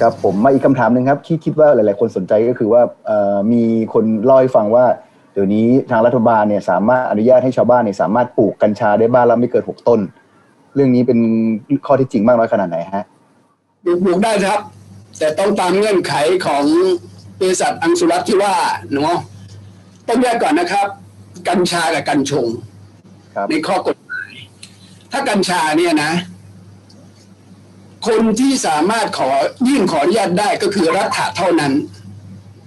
[0.00, 4.84] ครับผมมาอีกคำถามหนึ่งครับที่คิดว่าหลาย ๆ คนสนใจก็คือว่าเอ่อมีคนเล่าให้ฟังว่า
[5.32, 10.00] เดี๋ยวนี้ทางรัฐบาลเนี่ยสามารถอนุญาตให้ชาวบ้านเนี่ยสามารถปลูกกัญชาได้บ้านละไม่เกินหกต้น
[10.74, 11.18] เรื่องนี้เป็น
[11.86, 13.04] ข้อที่จริงมากน้อยขนาดไหนฮะ
[13.84, 14.60] ปลูกปลูกได้ครับ
[15.18, 16.14] แต่ต้องตามเงื่อนไข
[16.46, 16.64] ของ
[17.40, 18.54] บริษัทอังสุรัตน์ที่ว่า
[18.92, 19.16] เนาะ
[20.08, 20.86] ต้องแยกก่อนนะครับ
[21.48, 22.46] กัญชากับกัญชง
[23.34, 24.32] ครับ ในข้อกฎหมาย
[25.12, 26.12] ถ้ากัญชาเนี่ยนะ
[28.06, 29.30] คนที่สามารถขอ
[29.68, 31.72] ยื่นขออนุญาตได้ก็คือรัฐะเท่านั้น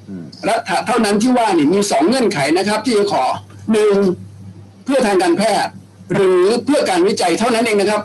[0.09, 3.23] อืม รัฐะเท่านั้นที่ว่านี่มีสองเงื่อนไขนะครับ ที่จะขอ
[3.71, 3.95] หนึ่ง
[4.85, 5.73] เพื่อทางการแพทย์
[6.13, 8.01] หรือเพื่อการวิจัยเท่านั้นเองนะครับ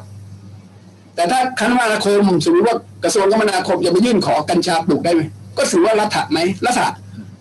[1.15, 5.23] แต่ถ้าคณะกรรมคมสมมติว่ากระทรวงคมนาคมจะไปยื่นขอกัญชาปลูกได้ไหม
[5.59, 6.89] ก็ถือว่ารัฐะไหมรัฐะ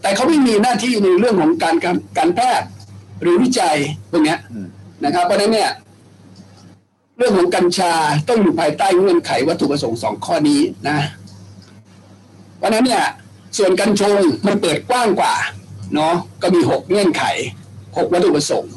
[0.05, 2.67] แต่เขาไม่มีหน้าที่ในเรื่องของการการการแพทย์
[3.21, 3.77] หรือวิจัย
[4.11, 4.67] พวกเนี้ยอืม
[5.05, 5.69] นะครับ เพราะฉะนั้นเนี่ย
[7.17, 7.93] เรื่องของกัญชา
[8.29, 10.97] ต้องอยู่ภายใต้เงื่อนไขวัตถุประสงค์สองข้อนี้นะ
[12.57, 13.03] เพราะฉะนั้นเนี่ย
[13.57, 15.33] ส่วนกัญชงมันเปิดกว้างกว่า
[15.95, 17.23] เนาะก็มีหกเงื่อนไข
[17.97, 18.73] หกวัตถุประสงค์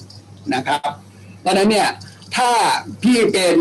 [0.55, 0.91] นะครับ
[1.41, 1.89] เพราะฉะนั้นเนี่ย
[2.37, 2.51] ถ้า
[3.03, 3.57] พี่เป็น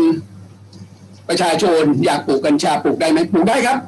[1.28, 3.78] ประชาชนอยากปลูกกัญชาปลูกได้ไหมปลูกได้ครับ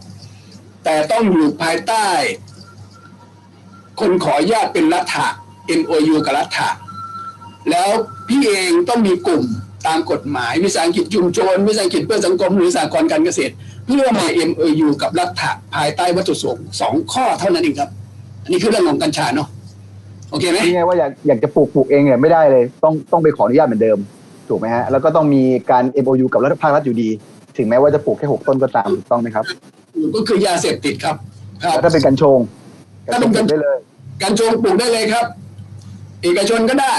[0.85, 2.07] แต่ต้องอยู่ภายใต้
[4.01, 5.27] คนขออนุญาตเป็นรัฐะ
[5.81, 6.69] MOU กับรัฐะ
[7.71, 7.89] แล้ว
[8.29, 9.45] พี่เองต้องมีกลุ่ม
[9.87, 13.53] ตามกฎหมายวิสาหกิจชุมชนวิสาหกิจเพื่อสังคมหรือสหกรณ์การเกษตร
[13.87, 17.91] เพื่อมา MOU กับรัฐะภายใต้วัตถุประสงค์สองข้อเท่านั้นเองครับ
[18.43, 19.49] อันนี้คือเรื่องของกัญชาเนาะ
[20.31, 23.99] โอเคไหมนี่ไงว่าอยากอยากจะปลูกปลูกเองเนี่ยไม่ได้เลยต้องต้องไปขออนุญาตเหมือนเดิม
[24.49, 27.09] ถูกไหมฮะแล้วก็ต้องมีการ MOU กับรัฐภาครัฐอยู่ดี
[27.57, 29.45] ถึงแม้ว่าจะปลูกแค่หกต้นก็ตามถูกต้องไหมครับ
[30.15, 31.17] ก็คือยาเสพติดครับ
[31.63, 32.39] ครับแล้วถ้าเป็นกัญชง
[33.13, 33.79] ถ้าเป็นกัญได้เลย
[34.23, 35.27] กัญชงปลูกได้เลยครับ
[36.23, 36.97] เอกชนก็ได้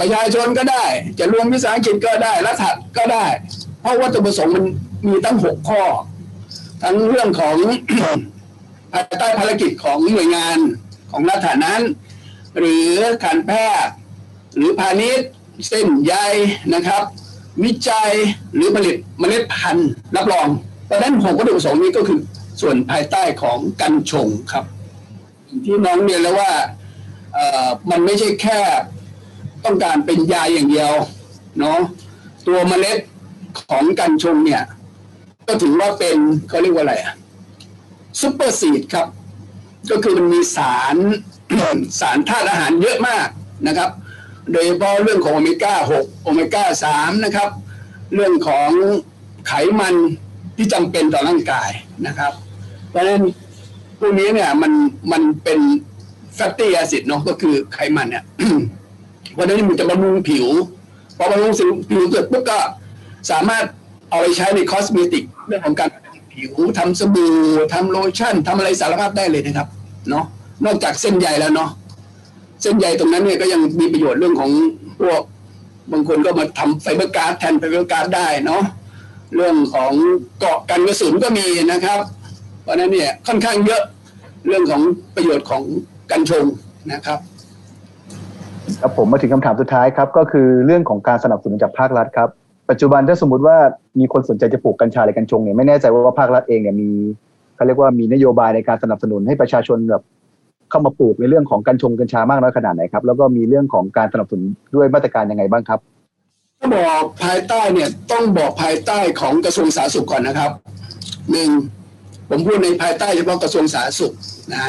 [0.00, 0.84] ประชาชนก็ได้
[1.18, 2.64] จะรวมวิสาหกิจก็ได้รัฐ
[2.96, 3.26] ก็ได้
[3.80, 4.64] เพราะวัตถุประสงค์มัน
[5.08, 5.82] มีตั้งหกข้อ
[6.82, 7.54] ทั้งเรื่องของ
[8.92, 10.58] ภายใต้ภารกิจของหน่วยงาน
[11.10, 11.82] ของรัฐานั้น
[12.58, 12.88] หรือ
[13.24, 13.52] การแพ
[13.84, 13.92] ทย์
[14.56, 15.28] หรือพาณิชย์
[15.68, 16.14] เส้นใย
[16.74, 17.02] นะครับ
[17.64, 18.10] วิจัย
[18.54, 20.48] หรือผลิตเมล็ดพันธุ์รับรอง
[20.86, 22.18] เพราะฉะนั้นหกวัตถุประสงค์นี้ก็คือ
[22.60, 24.64] ส่วนภายใต้ของกัญชงครับ
[25.64, 26.52] ที่น้องเรียนแล้วว่า
[27.34, 28.60] เอ่อมันไม่ใช่แค่
[29.64, 30.92] ต้องการเป็นยาอย่างเดียว
[31.58, 31.78] เนาะ
[32.46, 32.98] ตัวเมล็ด
[33.60, 34.62] ของกัญชงเนี่ย
[35.46, 36.16] ก็ถือว่าเป็น
[36.48, 37.14] เขาเรียกว่าอะไรอะ
[38.20, 39.06] super seed ครับ
[39.90, 40.96] ก็คือมันมีสาร
[42.00, 43.28] สารธาตุอาหารเยอะมาก
[43.66, 43.90] นะครับ
[44.52, 47.48] โดยเฉพาะเรื่องของโอเมก้า 6 โอเมก้า 3 นะครับ
[48.14, 48.70] เรื่องของ
[49.46, 49.94] ไขมัน
[50.56, 51.70] ที่จำเป็นต่อร่างกาย
[52.06, 52.32] นะครับ
[52.90, 53.22] เพราะฉะนั้น
[53.98, 54.72] พวกนี้เนี่ยมัน
[55.12, 55.60] มันเป็น
[56.34, 58.24] fatty acid เนาะก็คือไขมันเนี่ย
[59.34, 60.46] เพราะฉะนั้นมันจะบำรุงผิว
[61.16, 61.52] พอบำรุง
[61.90, 62.58] ผิวเสร็จปุ๊บก็
[63.30, 63.64] สามารถ
[64.10, 65.90] เอาไปใช้ใน cosmetic เรื่องของการ
[66.32, 67.34] ผิวทำสบู่
[67.72, 69.68] ทำโลชั่นทำอะไรสารพัดได้เลยนะครับ
[70.10, 70.24] เนาะ
[70.64, 71.70] นอกจากเส้นใยแล้วเนาะ
[72.62, 74.50] เส้นใยตรงนั้นเนี่ยก็ยังมีประโยชน์เรื่องของ
[75.00, 75.22] พวก
[75.92, 78.62] บางคนก็มาทำ fiberglass แทน fiberglass ได้เนาะ
[79.34, 79.92] เรื่องของ
[80.40, 82.00] เกราะกันกระสุนก็มีนะครับ
[82.68, 83.82] เพราะฉะนั้นเนี่ยค่อนข้างเยอะ
[84.46, 84.82] เรื่องของ
[85.14, 85.62] ประโยชน์ของ
[86.10, 86.44] กัญชง
[86.92, 87.18] นะครับ
[88.80, 92.28] ครับผมมาถึงคำถามสุดท้ายครับ ก็คือเรื่องของการสนับสนุนจากภาครัฐครับ
[92.70, 93.56] ปัจจุบันถ้าสมมติว่า
[94.00, 96.90] มีคนสนใจจะปลูกกัญชาหรือกัญชงเนี่ยไม่แน่ใจว่าภาครัฐเองเนี่ยมี
[97.56, 100.02] เขาเรียกว่ามีนโยบายในการสนับสนุนให้ประชาชนแบบ
[100.70, 105.80] เข้ามาปลูกในเรื่องของกัญชงกัญชามากน้อยขนาดไหนครับ แล้วก็มีเรื่องของการสนับสนุนด้วยมาตรการยังไงบ้างครับ
[106.60, 110.50] ถ้าบอกภายใต้เนี่ยต้องบอกภายใต้ของกระทรวงสาธารณสุขก่อนนะครับ
[111.30, 111.50] หนึ่ง
[112.28, 114.14] ผมพูดในภายใต้เฉพาะกระทรวงสาธารณสุข
[114.54, 114.66] นะ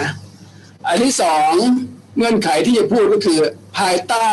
[0.88, 1.52] อันที่สอง
[2.18, 3.40] เงื่อนไขที่จะพูดก็คือ
[3.78, 4.30] ภายใต้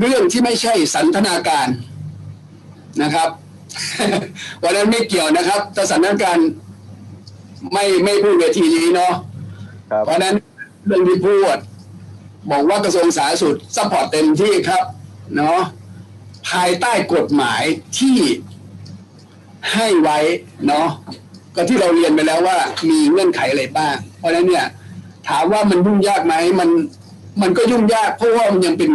[0.00, 1.68] เรื่องที่ไม่ใช่สันทนาการ
[3.02, 3.28] นะครับ
[4.62, 6.38] วันนั้นไม่เกี่ยวนะครับแต่สันทนาการ
[7.72, 9.14] ไม่ไม่พูดเวทีนี้เนาะ
[9.90, 10.34] ครับเพราะฉะนั้น
[10.86, 11.56] เรื่องที่พูด
[12.50, 14.84] บอกว่ากระทรวงสาธารณสุข support เต็มที่ครับ
[15.36, 15.60] เนาะ
[16.50, 17.62] ภายใต้กฎหมาย
[17.98, 18.18] ที่
[19.72, 20.18] ให้ไว้
[20.66, 20.88] เนาะ
[21.54, 22.58] ก็ที่เราเรียนไปแล้วว่า
[22.90, 24.66] มีเงื่อนไขอะไรบ้าง เพราะฉะนั้นเนี่ย
[25.28, 26.70] ถามว่ามันยุ่งยากไหมมัน
[27.42, 28.90] มันก็ยุ่งยาก เพราะว่ามันยังเป็น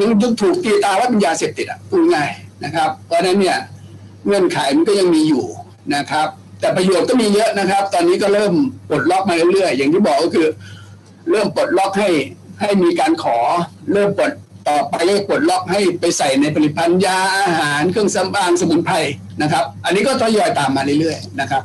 [0.00, 2.30] ยังยังถูกตีตาว่าเป็นยาเสพติดอะพูง่าย
[2.64, 3.58] นะครับ เพราะฉะนั้นเนี่ย
[4.26, 5.44] เงื่อนไขมันก็ยังมีอยู่
[5.94, 6.28] นะครับ
[6.60, 8.52] แต่ประโยชน์ก็มีเยอะนะครับ ตอนนี้ก็เริ่ม
[8.88, 10.48] ปลดล็อกมาเรื่อยๆอย่างที่บอกก็คือ
[11.30, 12.10] เริ่มปลดล็อกให้
[12.60, 13.38] ให้มีการขอ
[13.92, 14.32] เริ่มปลด
[14.68, 18.96] ต่อไปก็ปลดล็อกให้ไปใส่ในผลิตภัณฑ์ยาอาหารเครื่องสำอางสมุนไพร
[19.42, 21.62] นะครับ อันนี้ก็ทยอยตามมาเรื่อยๆนะครับ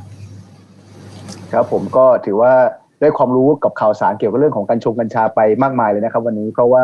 [1.52, 2.54] ครับผมก็ถือว่า
[3.02, 6.84] ได้ความรู้กับข่าวสารเกี่ยวกับเรื่องของกัญชงกัญชาไปมากมายเลยนะครับ วันนี้เพราะว่า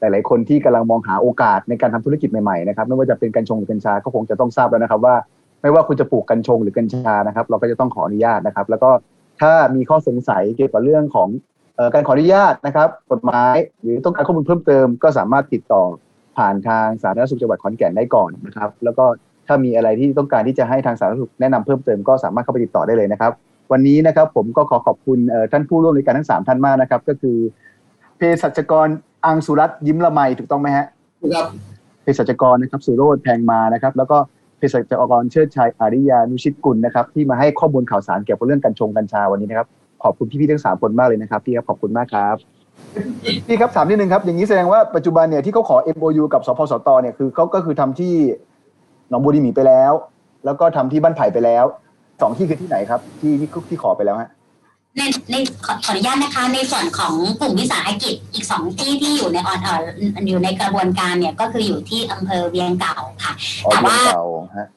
[0.00, 5.16] หลาย ๆ คนที่กำลังมองหาโอกาสในการทำธุรกิจใหม่ ๆ นะครับ ไม่ว่าจะเป็นกัญชงหรือกัญชาก็คงจะต้องทราบแล้วนะครับ ว่า
[5.62, 8.90] ไม่ว่าคุณจะปลูกกัญชงหรือกัญชานะครับ เราก็จะต้องขออนุญาตนะครับ แล้วก็
[9.40, 11.28] ถ้ามีข้อสงสัยเกี่ยวกับเรื่องของ
[11.94, 15.82] การขออนุญาตนะครับ กฎหมายหรือต้องการข้อมูลเพิ่มเติม ก็สามารถติดต่อ
[16.36, 19.04] ผ่านทางสาธารณสุขจังหวัดขอนแก่นได้ก่อนนะครับ แล้วก็
[19.46, 23.32] ถ้ามีอะไรที่ต้องการที่จะให้ทางสาธารณสุขแนะนำเพิ่มเติมก็สามารถเข้าไปติดต่อได้เลยนะครับ
[23.72, 27.36] วันนี้นะครับผมก็ขอขอบคุณเอ่อท่านผู้ร่วมรายการทั้งสามท่านมากนะครับ ก็คือ
[28.16, 28.88] เภสัชกร
[29.26, 30.86] อังสุรัตน์ยิ้มละไมถูกต้องไหมฮะ
[31.34, 31.46] ครับ
[32.02, 34.18] เภสัชกรนะครับสุโรธแพงมานะครับ แล้วก็
[34.58, 39.68] เภสัชกรเชิดชัยอาริยานุชิตกุลนะครับ ที่มาให้ข้อมูลข่าวสารเกี่ยวกับเรื่องกัญชงกัญชาวันนี้นะครับ
[40.02, 42.36] ขอบคุณพี่ๆทั้งสามคนมากเลยนะครับพี่ครับขอบคุณมากครับ
[43.46, 48.14] พี่ครับถามนิดนึงครับอย่างนี้แสดงว่าปัจจุบันเนี่ยที่เขาขอ MOU กับสพสตเนี่ยคือเขาก็คือทำที่
[49.08, 49.92] หนองบัวดีหมีไปแล้ว
[50.44, 51.64] แล้วก็ทำที่บ้านไผ่ไปแล้ว
[52.22, 54.30] สองที่คือที่ไหนครับ ที่ที่ที่ขอไปแล้วฮะ
[54.96, 55.34] ในใน
[55.64, 59.80] ขอขออนุญาตนะคะ ในส่วนของกลุ่มวิสาหกิจอีกสองที่ที่อยู่ในออนเอ่อ
[60.28, 63.32] อยู่ในกระบวนการเนี่ยก็คืออยู่ที่อำเภอเวียงเก่าค่ะ
[63.64, 64.24] อ๋อแต่เมืองว่าเก่า
[64.56, 64.68] ฮะ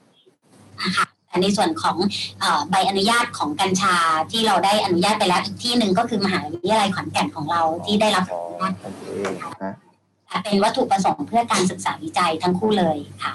[0.82, 1.98] นะคะแต่ ในส่วนของ
[2.40, 3.96] เอ่อใบอนุญาตของกัญชา
[4.32, 9.04] ที่เราได้อนุญาตไปแล้วอีกที่หนึ่งก็คือมหาวิทยาลัยขอนแก่นของเราที่ได้รับอ๋ออนุญาตโอเค
[9.64, 9.74] ฮะ
[10.44, 13.34] เป็นวัตถุประสงค์เพื่อการศึกษาวิจัยทั้งคู่เลยค่ะ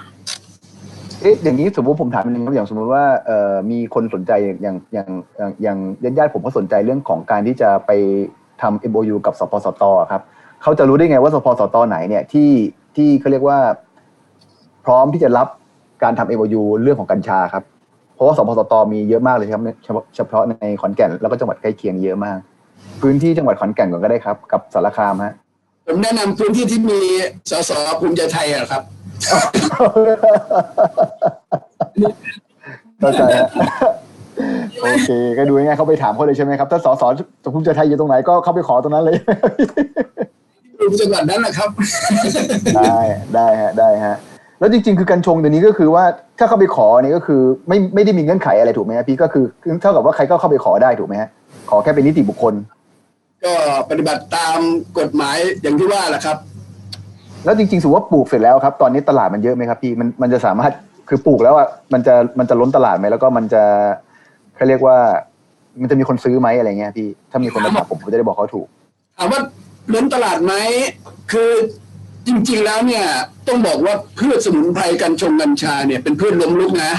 [1.21, 4.31] เอ๊ะอย่างนี้สมมติผมถามนิดนึงครับอย่างสมมติว่าเอ่อมีคนสนใจ
[4.63, 5.07] อย่างอย่าง
[5.61, 7.91] อย่างอย่างญาติๆผมก็สนใจเรื่องของการที่จะไป
[8.61, 10.21] ทำ MOU กับสปสตครับ
[10.61, 12.51] เขาจะรู้ได้ไงว่าสปสตไหนเนี่ยที่
[12.95, 13.59] ที่เขาเรียกว่า
[14.85, 15.47] พร้อมที่จะรับ
[16.03, 17.70] การทำ MOU เรื่องของกัญชาครับเพ
[18.21, 22.37] ราะว่าสปสตมีเยอะมากเลยครับเฉพาะเฉพาะในขอนแก่นแล้วก็จังหวัดใกล้เคียงเยอะมาก
[23.01, 25.33] พื้นที่จังหวัดขอนแก่นก่อนก็ได้ครับ กับสารคามฮะ
[25.87, 26.99] ผมแนะนำพื้นที่ที่มี
[27.49, 28.81] สสภูมิใจไทยอะครับ
[32.99, 33.47] เข้าใจฮะ
[34.81, 37.03] โอเค ก็ดูง่ายๆเข้าไปถามเขาเลยใช่ไหมครับ ถ้าสส
[37.43, 39.17] สภูมิใจไทยอยู่ตรงไหนก็เข้าไปขอตรงนั้นเลย
[40.79, 41.69] กลุ่มจังหวัดนั้นแหละครับ
[42.77, 42.97] ได้
[43.35, 44.15] ได้ฮะได้ฮะ
[44.61, 46.03] แล้วจริง ๆ คือกัญชงเดี๋ยวนี้ก็คือว่า
[46.39, 49.43] ถ้าเข้าไปขอเนี่ยก็คือไม่ไม่ได้มีเงื่อนไขอะไรถูกไหมฮะพี่ก็คือ
[49.81, 51.29] เท่ากับว่าใครก็เข้าไปขอได้ถูกไหมฮะ
[51.69, 52.53] ขอแค่เป็นนิติบุคคล
[53.43, 53.53] ก็
[53.89, 54.59] ปฏิบัติตาม
[54.99, 56.37] กฎหมายอย่างที่ว่าแหละครับ
[57.45, 60.71] แล้วจริงๆสมมติว่าปลูกเสร็จแล้วครับ ตอนนี้ตลาดมันเยอะไหมครับพี่มันมันจะสามารถ
[61.09, 63.63] คือปลูกแล้วอะมันจะมันจะล้นตลาดไหมแล้วก็มันจะ
[64.55, 64.97] เขาเรียกว่า
[65.81, 68.67] มันจะมีคนซื้อไหมอะไรเงี้ยพี่ถ้ามีคนมาถามผมผมจะได้บอกเขาถูก
[69.17, 69.41] ถามว่า
[69.93, 70.53] ล้นตลาดไหม
[71.31, 71.51] คือ
[72.27, 73.05] จริงๆแล้วเนี่ย
[73.47, 76.93] ต้องบอกว่าพืชสมุนไพรกัญชงกัญชาเนี่ยเป็นพืชล้มลุกนะ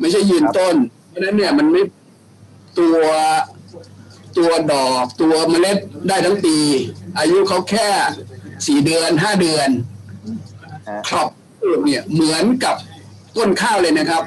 [0.00, 0.76] ไม่ใช่ยืนต้น
[1.08, 1.82] เพราะฉะนั้นเนี่ยมันไม่
[2.78, 2.98] ตัว
[4.38, 6.56] ตัวดอกตัวเมล็ดได้ทั้งปี
[7.18, 7.88] อายุเขาแค่
[8.66, 9.68] สี่เดือนห้าเดือน
[11.08, 11.28] ครอบ
[11.84, 12.76] เนี่ยเหมือนกับ
[13.36, 14.22] ต้นข้าวเลยนะครับ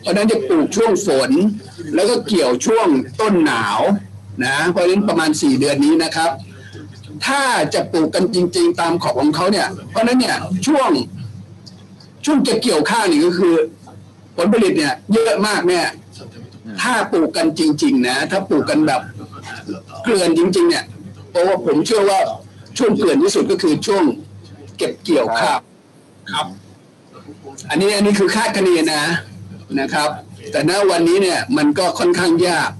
[0.00, 1.30] เพราะฉะนั้นจะปลูกช่วงฝน
[1.94, 2.88] แล้วก็เกี่ยวช่วง
[3.20, 3.80] ต้นหนาว
[4.44, 6.30] นะเพราะฉะนั้นประมาณสี่เดือนนี้นะครับ
[7.26, 7.40] ถ้า
[7.74, 10.90] จะปลูกกันจริง ๆ ตามขอบของเขาเนี่ย เพราะนั้นเนี่ยช่วง
[12.24, 13.54] ช่วงจะเกี่ยวข้าวนี่ก็คือ
[14.36, 15.86] ผลผลิตเนี่ย เยอะมากเนี่ย
[16.80, 19.00] ถ้าปลูกกันจริง ๆ นะ ถ้าปลูกกันแบบ
[20.02, 20.84] เกลือนจริง ๆ เนี่ย
[21.30, 22.20] เพราะว่าผมเชื่อว่า
[22.78, 24.04] ช่วงเกลือนที่สุดก็คือช่วง
[24.76, 25.58] เก็บเกี่ยวข้าว
[26.32, 26.46] ครับ
[27.70, 29.02] อันนี้อันนี้คือคาดคะเนนะ
[29.80, 30.08] นะครับ
[30.52, 32.70] แต่ณวันนี้เนี่ยมันก็ค่อนข้างยาก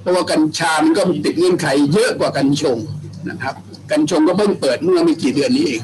[0.00, 2.78] เพราะว่ากัญชามันก็ติดเงื่อนไขเยอะกว่ากัญชง
[3.30, 3.54] นะครับ
[3.90, 5.82] กัญชงก็เพิ่งเปิดเมื่อไม่กี่เดือนนี้เอง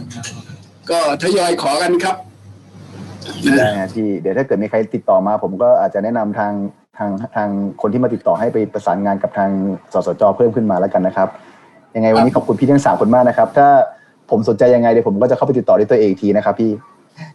[0.90, 2.16] ก็ทยอยขอกันครับ
[3.56, 6.52] ได้ฮะพี่เดี๋ยวถ้าเกิดมีใครติดต่อมา ผมก็อาจจะแนะนำทาง
[6.98, 7.48] ทางทาง
[7.80, 9.50] คนที่มาติดต่อให้ไปประสานงานกับทาง
[9.92, 11.28] สสจเพิ่มขึ้นมาแล้วกันนะครับ
[11.96, 13.68] ยังไงวันนี้ขอบคุณพี่ทั้งสามคนมากนะครับ ถ้า
[14.30, 16.70] ผมสนใจยังไงเดี๋ยวผมก็จะเข้าไปติดต่อด้วยตัวเองอีกทีนะครับ พี่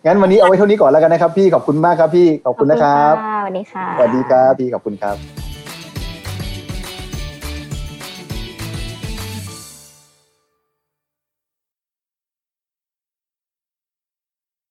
[0.06, 5.43] งั้นวันนี้เอาไว้เท่านี้ก่อนแล้วกันนะครับ พี่ขอบคุณมากครับพี่ขอบคุณนะครับสวัสดีค่ะสวัสดีครับพี่ขอบคุณครับ